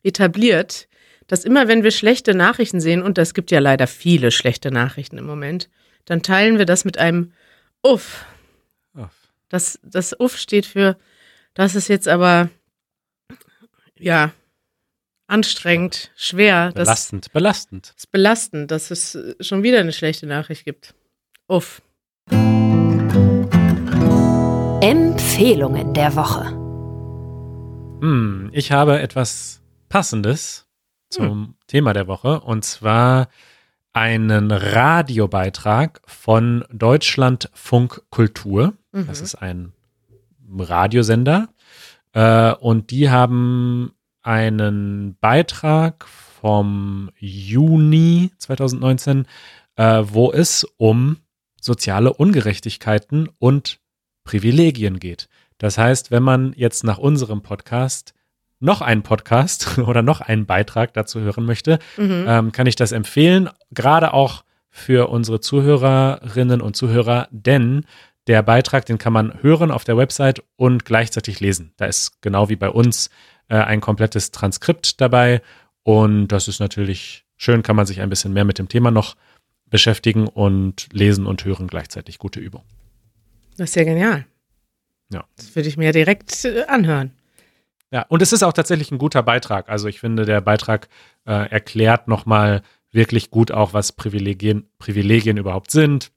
[0.04, 0.88] etabliert,
[1.28, 5.18] dass immer, wenn wir schlechte Nachrichten sehen, und es gibt ja leider viele schlechte Nachrichten
[5.18, 5.70] im Moment,
[6.10, 7.34] dann teilen wir das mit einem
[7.84, 8.26] Uff.
[8.96, 9.30] Uff.
[9.48, 10.98] Das, das Uff steht für,
[11.54, 12.50] das ist jetzt aber,
[13.98, 14.32] ja,
[15.28, 16.72] anstrengend, schwer.
[16.74, 17.94] Das Belastend, belastend.
[17.96, 20.96] ist belastend, dass es schon wieder eine schlechte Nachricht gibt.
[21.48, 21.84] Uff.
[24.82, 26.48] Empfehlungen der Woche.
[28.02, 30.66] Hm, ich habe etwas Passendes
[31.10, 33.30] zum Thema der Woche und zwar
[34.00, 38.74] einen Radiobeitrag von Deutschlandfunk Kultur.
[38.94, 39.26] Das Mhm.
[39.26, 39.74] ist ein
[40.58, 41.50] Radiosender.
[42.14, 43.92] Äh, und die haben
[44.22, 49.28] einen Beitrag vom Juni 2019,
[49.76, 51.18] äh, wo es um
[51.60, 53.82] soziale Ungerechtigkeiten und
[54.24, 55.28] Privilegien geht.
[55.58, 58.14] Das heißt, wenn man jetzt nach unserem Podcast
[58.60, 62.26] noch einen Podcast oder noch einen Beitrag dazu hören möchte, Mhm.
[62.28, 67.86] ähm, kann ich das empfehlen, gerade auch für unsere Zuhörerinnen und Zuhörer, denn
[68.28, 71.74] der Beitrag, den kann man hören auf der Website und gleichzeitig lesen.
[71.78, 73.10] Da ist genau wie bei uns
[73.48, 75.42] äh, ein komplettes Transkript dabei
[75.84, 79.16] und das ist natürlich schön, kann man sich ein bisschen mehr mit dem Thema noch
[79.70, 82.20] beschäftigen und lesen und hören gleichzeitig.
[82.20, 82.64] Gute Übung.
[83.58, 84.26] Das ist ja genial.
[85.12, 85.24] Ja.
[85.38, 87.12] Das würde ich mir direkt äh, anhören.
[87.92, 89.70] Ja, und es ist auch tatsächlich ein guter Beitrag.
[89.70, 90.90] Also ich finde, der Beitrag
[91.26, 92.62] äh, erklärt nochmal
[92.92, 96.12] wirklich gut auch, was Privilegien, Privilegien überhaupt sind,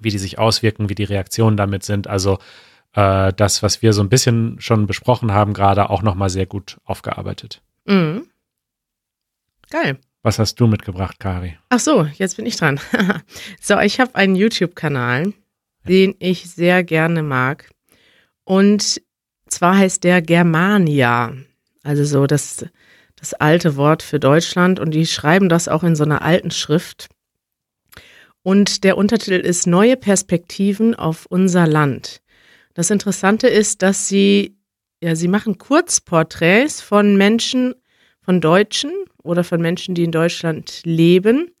[0.00, 2.08] wie die sich auswirken, wie die Reaktionen damit sind.
[2.08, 2.38] Also
[2.94, 6.78] äh, das, was wir so ein bisschen schon besprochen haben, gerade auch nochmal sehr gut
[6.84, 7.62] aufgearbeitet.
[7.84, 8.28] Mhm.
[9.70, 9.98] Geil.
[10.22, 11.58] Was hast du mitgebracht, Kari?
[11.68, 12.80] Ach so, jetzt bin ich dran.
[13.60, 15.34] so, ich habe einen YouTube-Kanal,
[15.86, 17.70] den ich sehr gerne mag.
[18.44, 19.02] Und
[19.54, 21.32] zwar heißt der Germania.
[21.82, 22.64] Also so das,
[23.16, 24.80] das alte Wort für Deutschland.
[24.80, 27.08] Und die schreiben das auch in so einer alten Schrift.
[28.42, 32.20] Und der Untertitel ist Neue Perspektiven auf unser Land.
[32.74, 34.58] Das Interessante ist, dass sie,
[35.00, 37.74] ja, sie machen Kurzporträts von Menschen,
[38.20, 38.90] von Deutschen
[39.22, 41.52] oder von Menschen, die in Deutschland leben.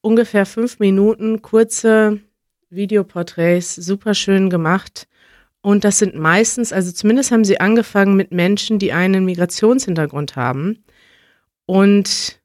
[0.00, 2.20] Ungefähr fünf Minuten kurze
[2.68, 5.06] Videoporträts, super schön gemacht.
[5.66, 10.84] Und das sind meistens, also zumindest haben sie angefangen mit Menschen, die einen Migrationshintergrund haben.
[11.66, 12.40] Und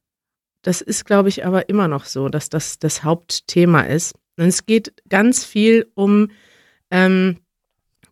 [0.63, 4.15] das ist, glaube ich, aber immer noch so, dass das das Hauptthema ist.
[4.39, 6.31] Und es geht ganz viel um
[6.89, 7.37] ähm,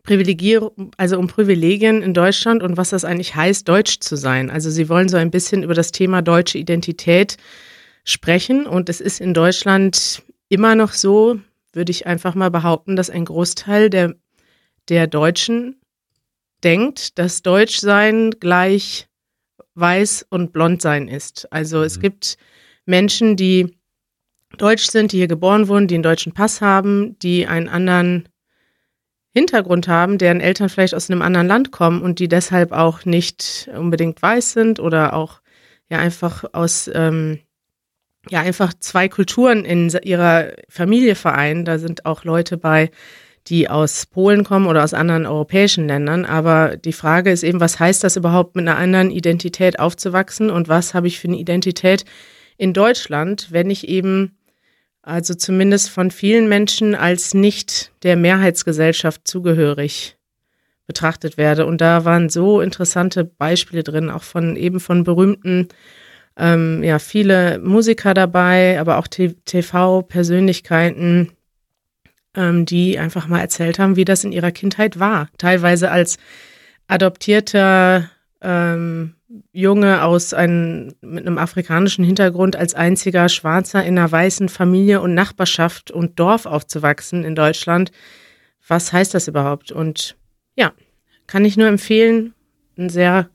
[0.04, 4.48] Privilegierung, also um Privilegien in Deutschland und was das eigentlich heißt, deutsch zu sein.
[4.48, 7.36] Also sie wollen so ein bisschen über das Thema deutsche Identität
[8.04, 8.64] sprechen.
[8.64, 11.40] Und es ist in Deutschland immer noch so,
[11.72, 14.14] würde ich einfach mal behaupten, dass ein Großteil der,
[14.90, 15.80] der Deutschen
[16.62, 19.08] denkt, dass Deutschsein gleich
[19.74, 21.50] weiß und blond sein ist.
[21.52, 22.00] Also es Mhm.
[22.02, 22.36] gibt
[22.84, 23.78] Menschen, die
[24.58, 28.28] deutsch sind, die hier geboren wurden, die einen deutschen Pass haben, die einen anderen
[29.32, 33.70] Hintergrund haben, deren Eltern vielleicht aus einem anderen Land kommen und die deshalb auch nicht
[33.74, 35.40] unbedingt weiß sind oder auch
[35.88, 37.38] ja einfach aus ähm,
[38.28, 41.64] ja einfach zwei Kulturen in ihrer Familie vereinen.
[41.64, 42.90] Da sind auch Leute bei,
[43.48, 46.24] die aus Polen kommen oder aus anderen europäischen Ländern.
[46.24, 50.68] Aber die Frage ist eben, was heißt das überhaupt, mit einer anderen Identität aufzuwachsen und
[50.68, 52.04] was habe ich für eine Identität
[52.56, 54.36] in Deutschland, wenn ich eben
[55.02, 60.16] also zumindest von vielen Menschen als nicht der Mehrheitsgesellschaft zugehörig
[60.86, 61.66] betrachtet werde.
[61.66, 65.68] Und da waren so interessante Beispiele drin, auch von eben von berühmten,
[66.36, 71.30] ähm, ja, viele Musiker dabei, aber auch TV-Persönlichkeiten,
[72.34, 75.28] ähm, die einfach mal erzählt haben, wie das in ihrer Kindheit war.
[75.38, 76.18] Teilweise als
[76.86, 78.10] adoptierter
[78.40, 79.14] ähm,
[79.52, 85.14] Junge aus einem, mit einem afrikanischen Hintergrund als einziger Schwarzer in einer weißen Familie und
[85.14, 87.92] Nachbarschaft und Dorf aufzuwachsen in Deutschland.
[88.66, 89.70] Was heißt das überhaupt?
[89.70, 90.16] Und
[90.56, 90.72] ja,
[91.26, 92.34] kann ich nur empfehlen.
[92.76, 93.28] Ein sehr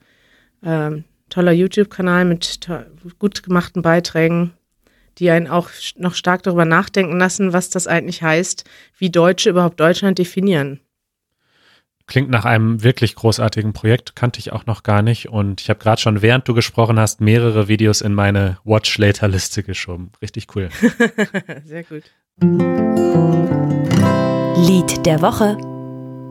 [0.62, 2.78] ähm, toller YouTube-Kanal mit to
[3.18, 4.52] gut gemachten Beiträgen,
[5.18, 8.64] die einen auch noch stark darüber nachdenken lassen, was das eigentlich heißt,
[8.98, 10.80] wie Deutsche überhaupt Deutschland definieren.
[12.06, 15.28] Klingt nach einem wirklich großartigen Projekt, kannte ich auch noch gar nicht.
[15.28, 20.12] Und ich habe gerade schon, während du gesprochen hast, mehrere Videos in meine Watch-Later-Liste geschoben.
[20.22, 20.68] Richtig cool.
[21.64, 22.04] Sehr gut.
[24.68, 25.56] Lied der Woche.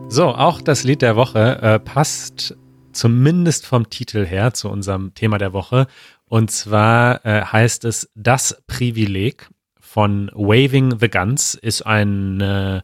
[0.08, 2.56] So, auch das Lied der Woche äh, passt
[2.92, 5.86] zumindest vom Titel her zu unserem Thema der Woche.
[6.28, 9.48] Und zwar äh, heißt es Das Privileg
[9.80, 12.82] von Waving the Guns, ist ein, äh,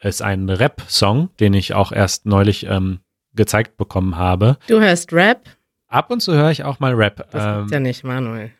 [0.00, 3.00] ist ein Rap-Song, den ich auch erst neulich ähm,
[3.34, 4.58] gezeigt bekommen habe.
[4.68, 5.42] Du hörst Rap?
[5.88, 7.28] Ab und zu höre ich auch mal Rap.
[7.30, 8.50] Das ähm, ja nicht, Manuel.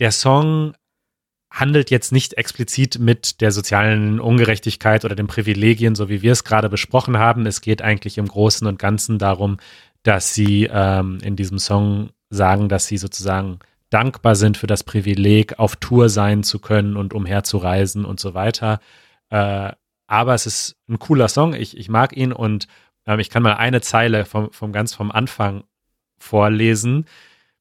[0.00, 0.74] Der Song
[1.50, 6.44] handelt jetzt nicht explizit mit der sozialen Ungerechtigkeit oder den Privilegien, so wie wir es
[6.44, 7.44] gerade besprochen haben.
[7.46, 9.58] Es geht eigentlich im Großen und Ganzen darum,
[10.02, 13.58] dass sie ähm, in diesem Song sagen, dass sie sozusagen
[13.92, 18.80] dankbar sind für das Privileg, auf Tour sein zu können und umherzureisen und so weiter.
[19.30, 19.72] Äh,
[20.06, 22.68] aber es ist ein cooler Song, ich, ich mag ihn und
[23.06, 25.64] ähm, ich kann mal eine Zeile vom, vom ganz vom Anfang
[26.18, 27.06] vorlesen.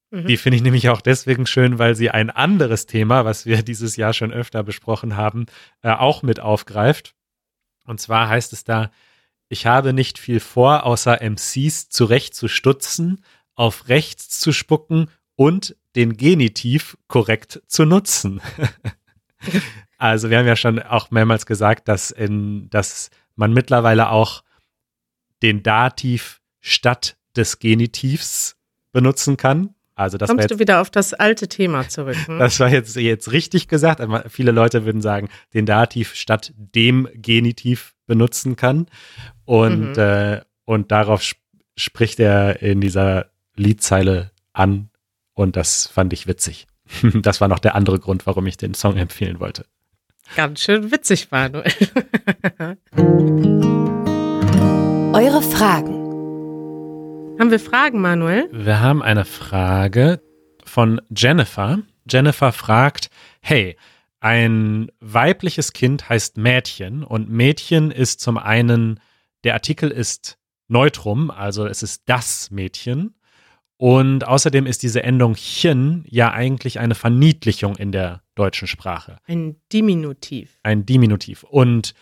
[0.10, 0.28] Mhm.
[0.28, 3.96] Die finde ich nämlich auch deswegen schön, weil sie ein anderes Thema, was wir dieses
[3.96, 5.46] Jahr schon öfter besprochen haben,
[5.82, 7.14] äh, auch mit aufgreift.
[7.86, 8.92] Und zwar heißt es da,
[9.50, 13.24] ich habe nicht viel vor, außer MCs zurecht zu stutzen,
[13.56, 18.42] auf rechts zu spucken und den Genitiv korrekt zu nutzen.
[19.98, 24.44] also wir haben ja schon auch mehrmals gesagt, dass, in, dass man mittlerweile auch
[25.42, 28.58] den Dativ statt des Genitivs
[28.92, 29.74] benutzen kann.
[29.96, 32.18] Also das Kommst jetzt, du wieder auf das alte Thema zurück?
[32.26, 32.40] Hm?
[32.40, 34.02] Das war jetzt, jetzt richtig gesagt.
[34.02, 38.88] Aber viele Leute würden sagen, den Dativ statt dem Genitiv benutzen kann.
[39.46, 40.00] Und, mhm.
[40.00, 41.40] äh, und darauf sp
[41.78, 44.91] spricht er in dieser Liedzeile an.
[45.42, 46.68] Und das fand ich witzig.
[47.22, 49.66] das war noch der andere Grund, warum ich den Song empfehlen wollte.
[50.36, 51.66] Ganz schön witzig, Manuel.
[55.14, 55.96] Eure Fragen.
[57.40, 58.50] Haben wir Fragen, Manuel?
[58.52, 60.22] Wir haben eine Frage
[60.64, 61.80] von Jennifer.
[62.08, 63.10] Jennifer fragt,
[63.42, 63.78] hey,
[64.20, 69.00] ein weibliches Kind heißt Mädchen und Mädchen ist zum einen,
[69.44, 70.38] der Artikel ist
[70.68, 73.16] Neutrum, also es ist das Mädchen.
[73.82, 79.18] Und außerdem ist diese Endung chen ja eigentlich eine Verniedlichung in der deutschen Sprache.
[79.26, 80.60] Ein Diminutiv.
[80.62, 81.42] Ein Diminutiv.
[81.42, 81.96] Und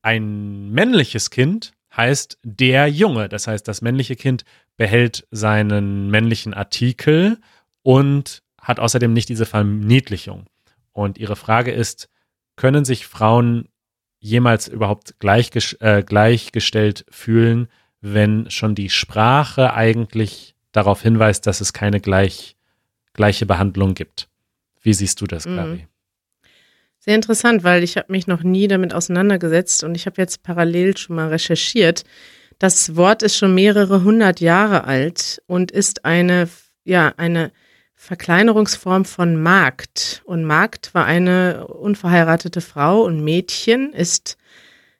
[0.00, 3.28] ein männliches Kind heißt der Junge.
[3.28, 4.46] Das heißt, das männliche Kind
[4.78, 7.36] behält seinen männlichen Artikel
[7.82, 10.46] und hat außerdem nicht diese Verniedlichung.
[10.92, 12.08] Und ihre Frage ist,
[12.56, 13.68] können sich Frauen
[14.20, 17.68] jemals überhaupt gleichges äh, gleichgestellt fühlen,
[18.00, 22.56] wenn schon die Sprache eigentlich darauf hinweist, dass es keine gleich,
[23.12, 24.28] gleiche Behandlung gibt?
[24.82, 25.46] Wie siehst du das?
[25.46, 25.82] Mhm.
[26.98, 30.96] Sehr interessant, weil ich habe mich noch nie damit auseinandergesetzt und ich habe jetzt parallel
[30.96, 32.04] schon mal recherchiert.
[32.58, 36.48] Das Wort ist schon mehrere hundert Jahre alt und ist eine,
[36.84, 37.52] ja, eine
[37.94, 40.22] Verkleinerungsform von Magd.
[40.24, 44.36] Und Magd war eine unverheiratete Frau und Mädchen ist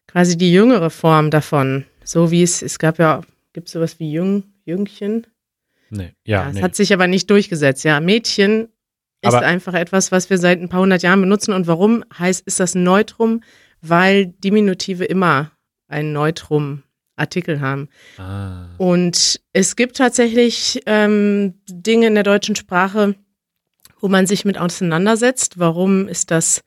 [0.06, 1.84] quasi die jüngere Form davon.
[2.02, 3.20] So wie es, es gab ja,
[3.52, 5.26] gibt es sowas wie Jüng, Jüngchen?
[5.90, 6.48] Nee, ja.
[6.48, 6.62] Es nee.
[6.62, 7.84] hat sich aber nicht durchgesetzt.
[7.84, 8.68] Ja, Mädchen
[9.22, 11.52] ist Aber einfach etwas, was wir seit ein paar hundert Jahren benutzen.
[11.52, 13.42] Und warum heißt, ist das Neutrum?
[13.82, 15.52] Weil Diminutive immer
[15.88, 17.88] ein Neutrum-Artikel haben.
[18.16, 18.68] Ah.
[18.78, 23.14] Und es gibt tatsächlich ähm, Dinge in der deutschen Sprache,
[24.00, 25.58] wo man sich mit auseinandersetzt.
[25.58, 26.62] Warum ist das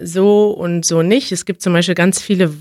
[0.00, 1.32] so und so nicht?
[1.32, 2.54] Es gibt zum Beispiel ganz viele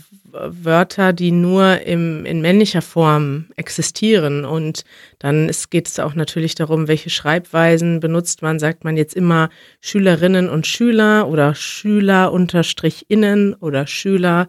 [0.45, 4.45] Wörter, die nur im, in männlicher Form existieren.
[4.45, 4.83] Und
[5.19, 8.59] dann geht es auch natürlich darum, welche Schreibweisen benutzt man.
[8.59, 9.49] Sagt man jetzt immer
[9.81, 14.47] Schülerinnen und Schüler oder Schüler unterstrich innen oder Schüler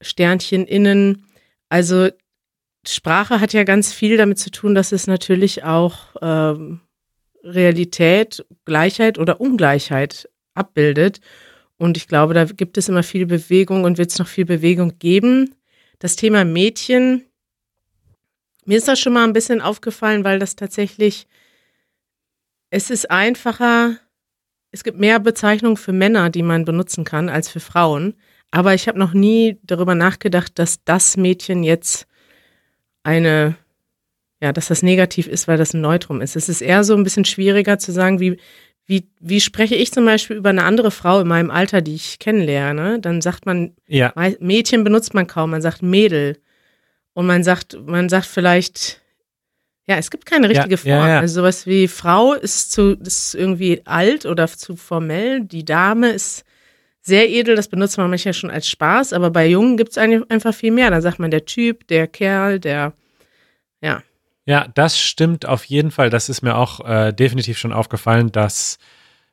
[0.00, 1.24] Sternchen innen.
[1.68, 2.08] Also
[2.86, 6.80] Sprache hat ja ganz viel damit zu tun, dass es natürlich auch ähm,
[7.42, 11.20] Realität, Gleichheit oder Ungleichheit abbildet.
[11.78, 14.98] Und ich glaube, da gibt es immer viel Bewegung und wird es noch viel Bewegung
[14.98, 15.54] geben.
[15.98, 17.24] Das Thema Mädchen,
[18.64, 21.26] mir ist das schon mal ein bisschen aufgefallen, weil das tatsächlich,
[22.70, 23.96] es ist einfacher,
[24.70, 28.14] es gibt mehr Bezeichnungen für Männer, die man benutzen kann, als für Frauen.
[28.50, 32.06] Aber ich habe noch nie darüber nachgedacht, dass das Mädchen jetzt
[33.02, 33.56] eine,
[34.40, 36.36] ja, dass das negativ ist, weil das ein Neutrum ist.
[36.36, 38.38] Es ist eher so ein bisschen schwieriger zu sagen, wie,
[38.86, 42.18] wie, wie spreche ich zum Beispiel über eine andere Frau in meinem Alter, die ich
[42.20, 43.00] kennenlerne?
[43.00, 44.12] Dann sagt man, ja.
[44.38, 46.38] Mädchen benutzt man kaum, man sagt Mädel.
[47.12, 49.00] Und man sagt, man sagt vielleicht,
[49.86, 51.08] ja, es gibt keine richtige ja, Form.
[51.08, 51.20] Ja.
[51.20, 55.40] Also sowas wie Frau ist zu, ist irgendwie alt oder zu formell.
[55.40, 56.44] Die Dame ist
[57.00, 60.54] sehr edel, das benutzt man manchmal schon als Spaß, aber bei Jungen gibt es einfach
[60.54, 60.90] viel mehr.
[60.90, 62.92] Da sagt man der Typ, der Kerl, der,
[63.80, 64.02] ja.
[64.46, 66.08] Ja, das stimmt auf jeden Fall.
[66.08, 68.78] Das ist mir auch äh, definitiv schon aufgefallen, dass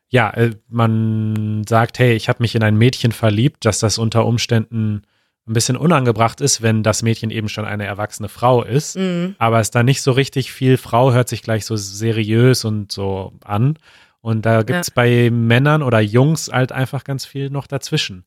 [0.09, 4.25] ja, äh, man sagt, hey, ich habe mich in ein Mädchen verliebt, dass das unter
[4.25, 5.03] Umständen
[5.47, 8.95] ein bisschen unangebracht ist, wenn das Mädchen eben schon eine erwachsene Frau ist.
[8.95, 9.35] Mhm.
[9.39, 13.33] Aber es da nicht so richtig viel, Frau hört sich gleich so seriös und so
[13.43, 13.77] an.
[14.21, 18.23] Und da gibt es bei Männern oder Jungs halt einfach ganz viel noch dazwischen.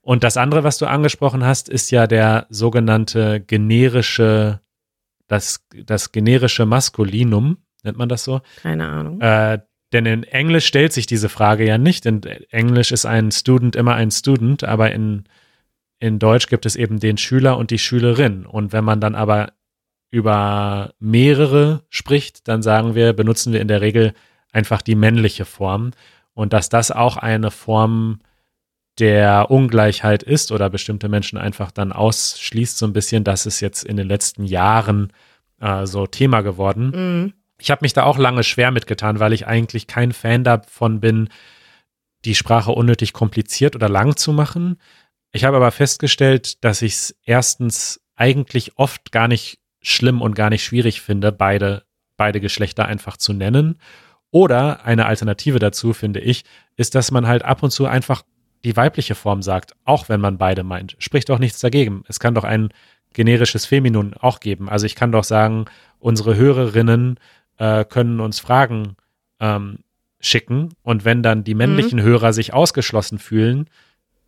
[0.00, 4.60] Und das andere, was du angesprochen hast, ist ja der sogenannte generische,
[5.26, 8.40] das, das generische Maskulinum, nennt man das so?
[8.62, 9.20] Keine Ahnung.
[9.20, 9.60] Äh,
[9.92, 12.06] denn in Englisch stellt sich diese Frage ja nicht.
[12.06, 15.24] In Englisch ist ein Student immer ein Student, aber in,
[16.00, 18.46] in Deutsch gibt es eben den Schüler und die Schülerin.
[18.46, 19.52] Und wenn man dann aber
[20.10, 24.12] über mehrere spricht, dann sagen wir, benutzen wir in der Regel
[24.52, 25.92] einfach die männliche Form.
[26.34, 28.20] Und dass das auch eine Form
[28.98, 33.84] der Ungleichheit ist oder bestimmte Menschen einfach dann ausschließt, so ein bisschen, das ist jetzt
[33.84, 35.12] in den letzten Jahren
[35.60, 36.90] äh, so Thema geworden.
[36.94, 37.32] Mhm.
[37.58, 41.28] Ich habe mich da auch lange schwer mitgetan, weil ich eigentlich kein Fan davon bin,
[42.24, 44.78] die Sprache unnötig kompliziert oder lang zu machen.
[45.32, 50.50] Ich habe aber festgestellt, dass ich es erstens eigentlich oft gar nicht schlimm und gar
[50.50, 51.84] nicht schwierig finde, beide,
[52.16, 53.78] beide Geschlechter einfach zu nennen.
[54.30, 56.44] Oder eine Alternative dazu, finde ich,
[56.76, 58.22] ist, dass man halt ab und zu einfach
[58.66, 60.96] die weibliche Form sagt, auch wenn man beide meint.
[60.98, 62.02] Spricht doch nichts dagegen.
[62.08, 62.70] Es kann doch ein
[63.14, 64.68] generisches Feminon auch geben.
[64.68, 65.66] Also ich kann doch sagen,
[66.00, 67.20] unsere Hörerinnen
[67.58, 68.96] äh, können uns Fragen
[69.38, 69.78] ähm,
[70.18, 72.04] schicken und wenn dann die männlichen mhm.
[72.04, 73.70] Hörer sich ausgeschlossen fühlen,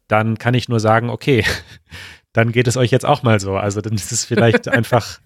[0.07, 1.45] dann kann ich nur sagen, okay,
[2.33, 3.57] dann geht es euch jetzt auch mal so.
[3.57, 5.19] Also dann ist es vielleicht einfach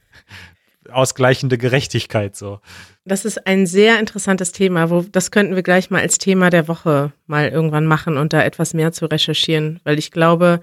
[0.92, 2.60] ausgleichende Gerechtigkeit so.
[3.04, 6.68] Das ist ein sehr interessantes Thema, wo das könnten wir gleich mal als Thema der
[6.68, 10.60] Woche mal irgendwann machen und da etwas mehr zu recherchieren, weil ich glaube,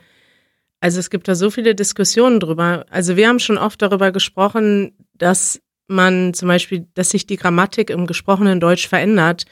[0.80, 2.86] also es gibt da so viele Diskussionen drüber.
[2.90, 7.90] Also wir haben schon oft darüber gesprochen, dass man zum Beispiel, dass sich die Grammatik
[7.90, 9.46] im gesprochenen Deutsch verändert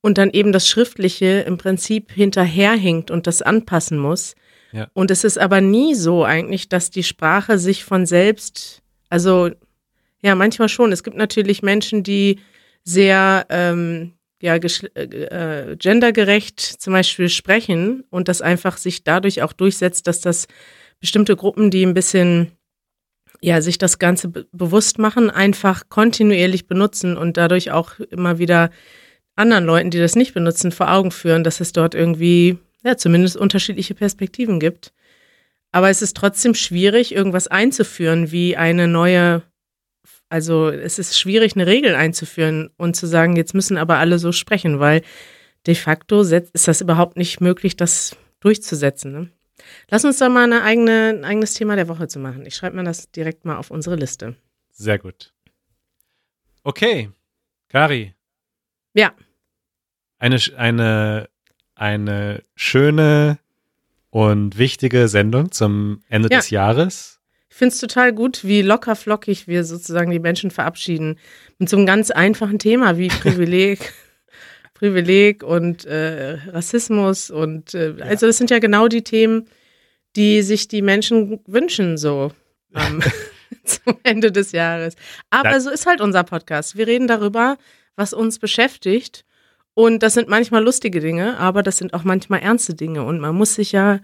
[0.00, 4.34] und dann eben das Schriftliche im Prinzip hinterherhinkt und das anpassen muss.
[4.72, 4.88] Ja.
[4.94, 9.50] Und es ist aber nie so eigentlich, dass die Sprache sich von selbst, also
[10.22, 10.92] ja, manchmal schon.
[10.92, 12.40] Es gibt natürlich Menschen, die
[12.84, 14.12] sehr ähm,
[14.42, 20.20] ja, äh, äh, gendergerecht zum Beispiel sprechen und das einfach sich dadurch auch durchsetzt, dass
[20.20, 20.46] das
[20.98, 22.52] bestimmte Gruppen, die ein bisschen
[23.42, 28.70] ja, sich das Ganze be bewusst machen, einfach kontinuierlich benutzen und dadurch auch immer wieder
[29.34, 33.36] anderen Leuten, die das nicht benutzen, vor Augen führen, dass es dort irgendwie, ja, zumindest
[33.36, 34.92] unterschiedliche Perspektiven gibt.
[35.72, 39.42] Aber es ist trotzdem schwierig, irgendwas einzuführen, wie eine neue
[40.30, 44.32] also es ist schwierig, eine Regel einzuführen und zu sagen, jetzt müssen aber alle so
[44.32, 45.02] sprechen, weil
[45.66, 49.12] de facto ist das überhaupt nicht möglich, das durchzusetzen.
[49.12, 49.30] Ne?
[49.90, 52.46] Lass uns da mal eine eigene, ein eigenes Thema der Woche zu machen.
[52.46, 54.36] Ich schreibe mir das direkt mal auf unsere Liste.
[54.70, 55.34] Sehr gut.
[56.62, 57.10] Okay,
[57.68, 58.14] Kari.
[58.94, 59.12] Ja.
[60.18, 61.28] Eine, eine,
[61.74, 63.38] eine schöne
[64.10, 66.38] und wichtige Sendung zum Ende ja.
[66.38, 67.19] des Jahres.
[67.50, 71.18] Ich finde es total gut, wie locker flockig wir sozusagen die Menschen verabschieden.
[71.58, 73.92] Mit so einem ganz einfachen Thema wie Privileg.
[74.74, 78.06] Privileg und äh, Rassismus und äh, ja.
[78.06, 79.46] also das sind ja genau die Themen,
[80.16, 82.32] die sich die Menschen wünschen so
[82.74, 83.02] ähm,
[83.64, 84.94] zum Ende des Jahres.
[85.28, 86.78] Aber das so ist halt unser Podcast.
[86.78, 87.58] Wir reden darüber,
[87.94, 89.26] was uns beschäftigt
[89.74, 93.34] und das sind manchmal lustige Dinge, aber das sind auch manchmal ernste Dinge und man
[93.34, 94.00] muss sich ja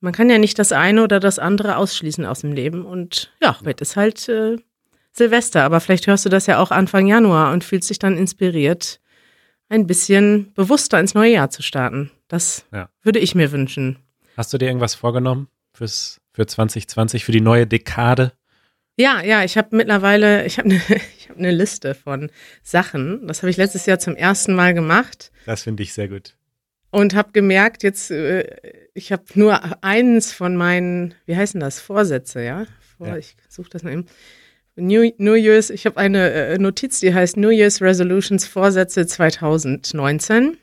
[0.00, 2.84] man kann ja nicht das eine oder das andere ausschließen aus dem Leben.
[2.84, 4.56] Und ja, heute ist halt äh,
[5.12, 9.00] Silvester, aber vielleicht hörst du das ja auch Anfang Januar und fühlst dich dann inspiriert,
[9.68, 12.10] ein bisschen bewusster ins neue Jahr zu starten.
[12.28, 12.88] Das ja.
[13.02, 13.98] würde ich mir wünschen.
[14.36, 18.32] Hast du dir irgendwas vorgenommen fürs, für 2020, für die neue Dekade?
[18.96, 22.30] Ja, ja, ich habe mittlerweile, ich habe eine hab ne Liste von
[22.62, 23.26] Sachen.
[23.26, 25.32] Das habe ich letztes Jahr zum ersten Mal gemacht.
[25.46, 26.34] Das finde ich sehr gut
[26.94, 28.44] und habe gemerkt, jetzt, äh,
[28.94, 32.66] ich habe nur eins von meinen, wie heißen das, Vorsätze, ja?
[32.96, 33.16] Vor, ja.
[33.16, 34.06] Ich suche das mal eben.
[34.76, 40.56] New, New Year's, ich habe eine äh, Notiz, die heißt New Year's Resolutions Vorsätze 2019.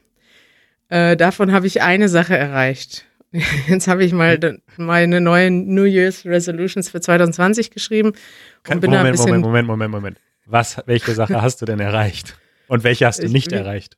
[0.90, 3.06] Äh, davon habe ich eine Sache erreicht.
[3.68, 8.14] Jetzt habe ich mal meine neuen New Year's Resolutions für 2020 geschrieben.
[8.68, 10.18] Und bin Moment, Moment, Moment, Moment, Moment.
[10.46, 12.36] Was, welche Sache hast du denn erreicht?
[12.72, 13.98] Und welche hast du nicht erreicht?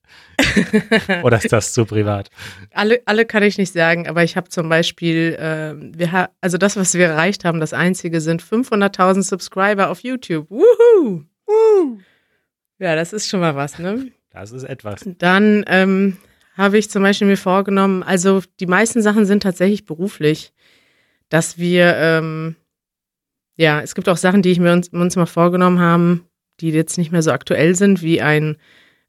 [1.21, 2.31] Oder ist das zu privat?
[2.73, 6.57] Alle, alle kann ich nicht sagen, aber ich habe zum Beispiel, äh, wir ha also
[6.57, 10.49] das, was wir erreicht haben, das einzige sind 500.000 Subscriber auf YouTube.
[10.49, 11.23] Woohoo!
[11.45, 11.99] Woo!
[12.79, 14.11] Ja, das ist schon mal was, ne?
[14.31, 15.07] Das ist etwas.
[15.19, 16.17] Dann ähm,
[16.57, 20.51] habe ich zum Beispiel mir vorgenommen, also die meisten Sachen sind tatsächlich beruflich,
[21.29, 22.55] dass wir, ähm,
[23.55, 26.25] ja, es gibt auch Sachen, die ich mir uns, uns mal vorgenommen haben,
[26.59, 28.57] die jetzt nicht mehr so aktuell sind, wie ein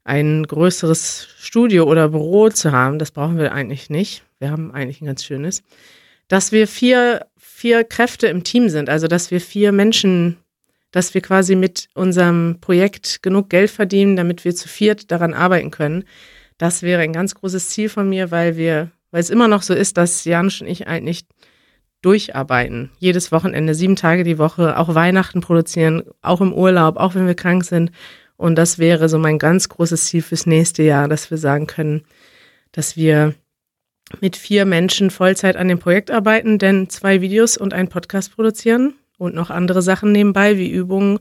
[0.05, 2.99] ein größeres Studio oder Büro zu haben.
[2.99, 4.23] Das brauchen wir eigentlich nicht.
[4.39, 5.63] Wir haben eigentlich ein ganz schönes.
[6.27, 10.37] Dass wir vier, vier Kräfte im Team sind, also dass wir vier Menschen,
[10.91, 15.71] dass wir quasi mit unserem Projekt genug Geld verdienen, damit wir zu viert daran arbeiten
[15.71, 16.05] können.
[16.57, 19.73] Das wäre ein ganz großes Ziel von mir, weil wir, weil es immer noch so
[19.73, 21.25] ist, dass Janusz und ich eigentlich
[22.05, 22.91] durcharbeiten.
[22.99, 27.35] Jedes Wochenende, sieben Tage die Woche, auch Weihnachten produzieren, auch im Urlaub, auch wenn wir
[27.35, 27.91] krank sind.
[28.37, 32.03] Und das wäre so mein ganz großes Ziel fürs nächste Jahr, dass wir sagen können,
[32.71, 33.33] dass wir
[34.21, 38.93] mit vier Menschen Vollzeit an dem Projekt arbeiten, denn zwei Videos und einen Podcast produzieren
[39.17, 41.19] und noch andere Sachen nebenbei wie Übungen.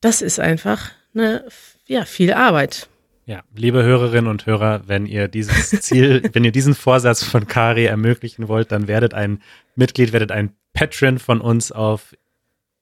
[0.00, 1.44] Das ist einfach eine,
[1.86, 2.88] ja, viel Arbeit.
[3.24, 7.84] Ja, liebe Hörerinnen und Hörer, wenn ihr dieses Ziel, wenn ihr diesen Vorsatz von Kari
[7.84, 9.40] ermöglichen wollt, dann werdet ein
[9.74, 12.14] Mitglied, werdet ein Patreon von uns auf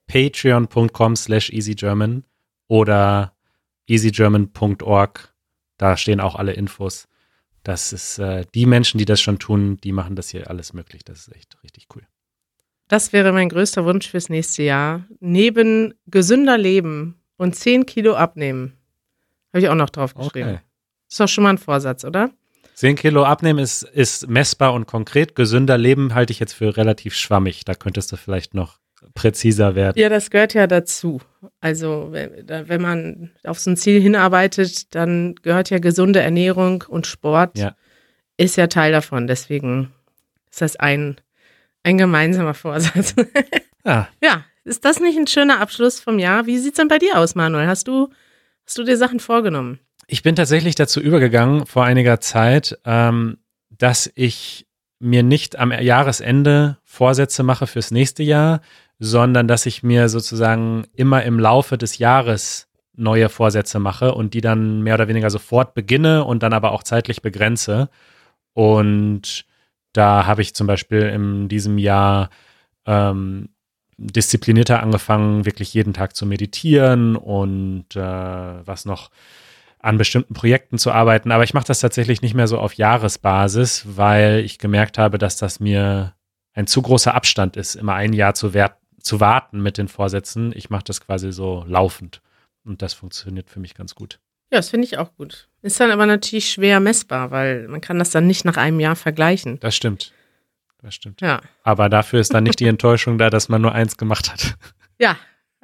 [0.07, 2.25] patreon.com slash easygerman
[2.69, 3.35] oder
[3.87, 5.35] easygerman.org.
[5.77, 7.09] Da stehen auch alle Infos.
[7.63, 11.05] Das ist äh, die Menschen, die das schon tun, die machen das hier alles möglich.
[11.05, 12.03] Das ist echt richtig cool.
[12.89, 15.05] Das wäre mein größter Wunsch fürs nächste Jahr.
[15.21, 18.77] Neben gesünder Leben und 10 Kilo abnehmen
[19.53, 20.49] habe ich auch noch drauf geschrieben.
[20.49, 20.61] Okay.
[21.09, 22.31] Ist doch schon mal ein Vorsatz, oder?
[22.81, 25.35] 10 Kilo abnehmen ist, ist messbar und konkret.
[25.35, 27.67] Gesünder Leben halte ich jetzt für relativ schwammig.
[27.67, 28.79] Da könntest du vielleicht noch
[29.13, 30.01] präziser werden.
[30.01, 31.21] Ja, das gehört ja dazu.
[31.61, 37.59] Also wenn man auf so ein Ziel hinarbeitet, dann gehört ja gesunde Ernährung und Sport
[37.59, 37.77] ja.
[38.39, 39.27] ist ja Teil davon.
[39.27, 39.93] Deswegen
[40.51, 41.17] ist das ein,
[41.83, 43.15] ein gemeinsamer Vorsatz.
[43.85, 44.09] Ja.
[44.23, 46.47] ja, ist das nicht ein schöner Abschluss vom Jahr?
[46.47, 47.67] Wie sieht es denn bei dir aus, Manuel?
[47.67, 48.09] Hast du
[48.71, 49.81] Hast du dir Sachen vorgenommen?
[50.13, 53.39] Ich bin tatsächlich dazu übergegangen vor einiger Zeit, ähm,
[53.71, 54.67] dass ich
[54.99, 58.61] mir nicht am Jahresende Vorsätze mache fürs nächste Jahr,
[58.99, 64.41] sondern dass ich mir sozusagen immer im Laufe des Jahres neue Vorsätze mache und die
[64.41, 67.89] dann mehr oder weniger sofort beginne und dann aber auch zeitlich begrenze.
[68.53, 69.47] Und
[69.93, 72.31] da habe ich zum Beispiel in diesem Jahr
[72.85, 73.51] ähm,
[73.97, 78.01] disziplinierter angefangen, wirklich jeden Tag zu meditieren und äh,
[78.67, 79.11] was noch
[79.81, 81.33] an bestimmten Projekten zu arbeiten.
[81.33, 85.37] Aber ich mache das tatsächlich nicht mehr so auf Jahresbasis, weil ich gemerkt habe, dass
[85.37, 86.15] das mir
[86.53, 88.53] ein zu großer Abstand ist, immer ein Jahr zu,
[89.01, 90.53] zu warten mit den Vorsätzen.
[90.55, 92.21] Ich mache das quasi so laufend
[92.65, 94.21] und das funktioniert für mich ganz gut.
[94.53, 95.49] Ja, das finde ich auch gut.
[95.63, 98.97] Ist dann aber natürlich schwer messbar, weil man kann das dann nicht nach einem Jahr
[98.97, 99.59] vergleichen.
[99.61, 100.13] Das stimmt
[100.83, 101.21] das stimmt.
[101.21, 101.41] Ja.
[101.63, 104.57] Aber dafür ist dann nicht die Enttäuschung da, dass man nur eins gemacht hat.
[104.99, 105.17] Ja,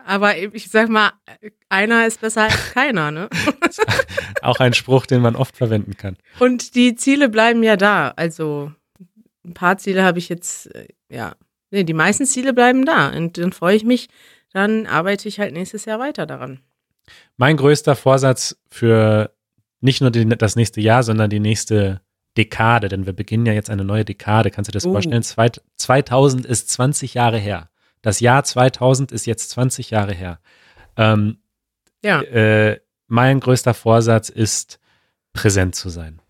[0.07, 1.13] aber ich sag mal,
[1.69, 3.29] einer ist besser als keiner, ne?
[4.43, 6.17] Auch ein Spruch, den man oft verwenden kann.
[6.39, 8.13] Und die Ziele bleiben ja da.
[8.17, 8.73] Also
[9.45, 11.35] ein paar Ziele habe ich jetzt, äh, ja,
[11.71, 13.09] nee, die meisten Ziele bleiben da.
[13.09, 14.09] Und dann freue ich mich,
[14.53, 16.61] dann arbeite ich halt nächstes Jahr weiter daran.
[17.37, 19.33] Mein größter Vorsatz für
[19.81, 22.01] nicht nur die, das nächste Jahr, sondern die nächste
[22.37, 24.51] Dekade, denn wir beginnen ja jetzt eine neue Dekade.
[24.51, 24.93] Kannst du dir das uh.
[24.93, 25.23] vorstellen?
[25.23, 27.71] 2000 ist 20 Jahre her.
[28.07, 30.39] Das Jahr 2000 ist jetzt 20 Jahre her.
[30.97, 31.39] Ähm,
[32.05, 32.23] ja.
[32.23, 34.79] Äh, mein größter Vorsatz ist,
[35.33, 36.23] präsent zu sein.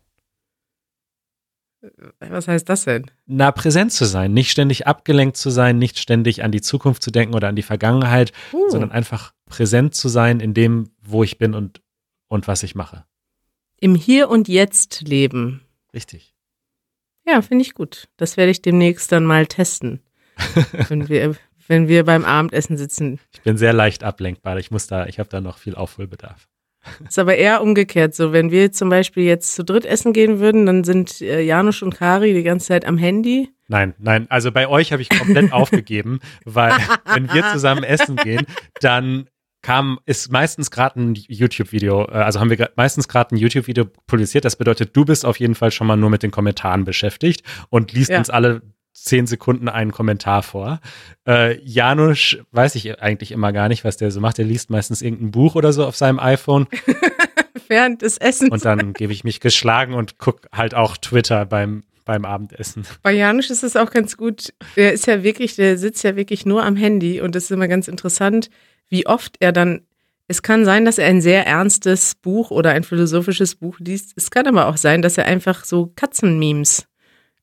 [2.19, 3.11] Was heißt das denn?
[3.27, 7.11] Na, präsent zu sein, nicht ständig abgelenkt zu sein, nicht ständig an die Zukunft zu
[7.11, 8.71] denken oder an die Vergangenheit, uh.
[8.71, 11.83] sondern einfach präsent zu sein in dem, wo ich bin und,
[12.29, 13.05] und was ich mache.
[13.81, 15.61] Im Hier und Jetzt leben.
[15.93, 16.35] Richtig.
[17.27, 18.09] Ja, finde ich gut.
[18.17, 20.01] Das werde ich demnächst dann mal testen.
[20.89, 21.37] wenn wir,
[21.69, 23.19] wenn wir beim Abendessen sitzen.
[23.33, 24.59] Ich bin sehr leicht ablenkbar.
[24.59, 26.49] Ich muss da, ich habe da noch viel Aufholbedarf.
[27.07, 28.33] Ist aber eher umgekehrt so.
[28.33, 31.97] Wenn wir zum Beispiel jetzt zu dritt essen gehen würden, dann sind äh, Janusz und
[31.97, 33.51] Kari die ganze Zeit am Handy.
[33.69, 34.27] Nein, nein.
[34.31, 36.73] Also bei euch habe ich komplett aufgegeben, weil
[37.13, 38.47] wenn wir zusammen essen gehen,
[38.81, 39.29] dann
[39.63, 44.45] kam, ist meistens gerade ein YouTube-Video, äh, also haben wir meistens gerade ein YouTube-Video publiziert.
[44.45, 47.93] Das bedeutet, du bist auf jeden Fall schon mal nur mit den Kommentaren beschäftigt und
[47.93, 48.19] liest ja.
[48.19, 48.63] uns alle
[49.07, 50.81] zehn Sekunden einen Kommentar vor.
[51.27, 54.39] Äh, Janusz weiß ich eigentlich immer gar nicht, was der so macht.
[54.39, 56.67] Der liest meistens irgendein Buch oder so auf seinem iPhone.
[57.69, 58.51] Während des Essens.
[58.51, 62.85] Und dann gebe ich mich geschlagen und gucke halt auch Twitter beim beim Abendessen.
[63.03, 64.55] Bei Janusz ist es auch ganz gut.
[64.77, 67.67] Der ist ja wirklich, der sitzt ja wirklich nur am Handy und das ist immer
[67.67, 68.49] ganz interessant
[68.89, 69.83] wie oft er dann,
[70.29, 74.13] es kann sein, dass er ein sehr ernstes Buch oder ein philosophisches Buch liest.
[74.17, 76.86] Es kann aber auch sein, dass er einfach so Katzenmemes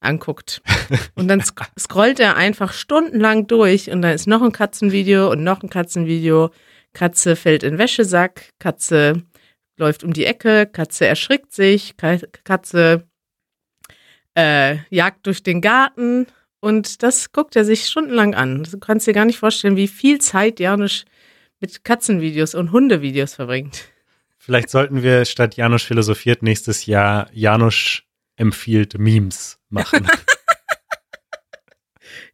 [0.04, 0.62] anguckt.
[1.16, 1.42] Und dann
[1.80, 6.52] scrollt er einfach stundenlang durch und dann ist noch ein Katzenvideo und noch ein Katzenvideo.
[6.94, 9.24] Katze fällt in Wäschesack, Katze
[9.78, 11.96] läuft um die Ecke, Katze erschrickt sich,
[12.44, 13.08] Katze
[14.36, 16.28] äh, jagt durch den Garten
[16.60, 18.64] und das guckt er sich stundenlang an.
[18.64, 21.06] Du kannst dir gar nicht vorstellen, wie viel Zeit Janusz
[21.60, 23.86] mit Katzenvideos und Hundevideos verbringt.
[24.38, 28.04] Vielleicht sollten wir statt Janusz philosophiert nächstes Jahr Janusz
[28.44, 30.08] empfiehlt Memes machen.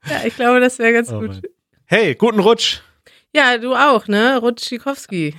[0.09, 1.41] Ja, ich glaube, das wäre ganz Oh gut.
[1.85, 2.79] Hey, guten Rutsch.
[3.33, 4.37] Ja, du auch, ne?
[4.37, 5.35] Rutschikowski.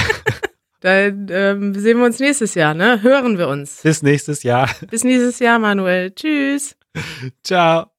[0.80, 3.02] Dann ähm, sehen wir uns nächstes Jahr, ne?
[3.02, 3.82] Hören wir uns.
[3.82, 4.68] Bis nächstes Jahr.
[4.90, 6.10] Bis nächstes Jahr, Manuel.
[6.10, 6.76] Tschüss.
[7.44, 7.93] Ciao.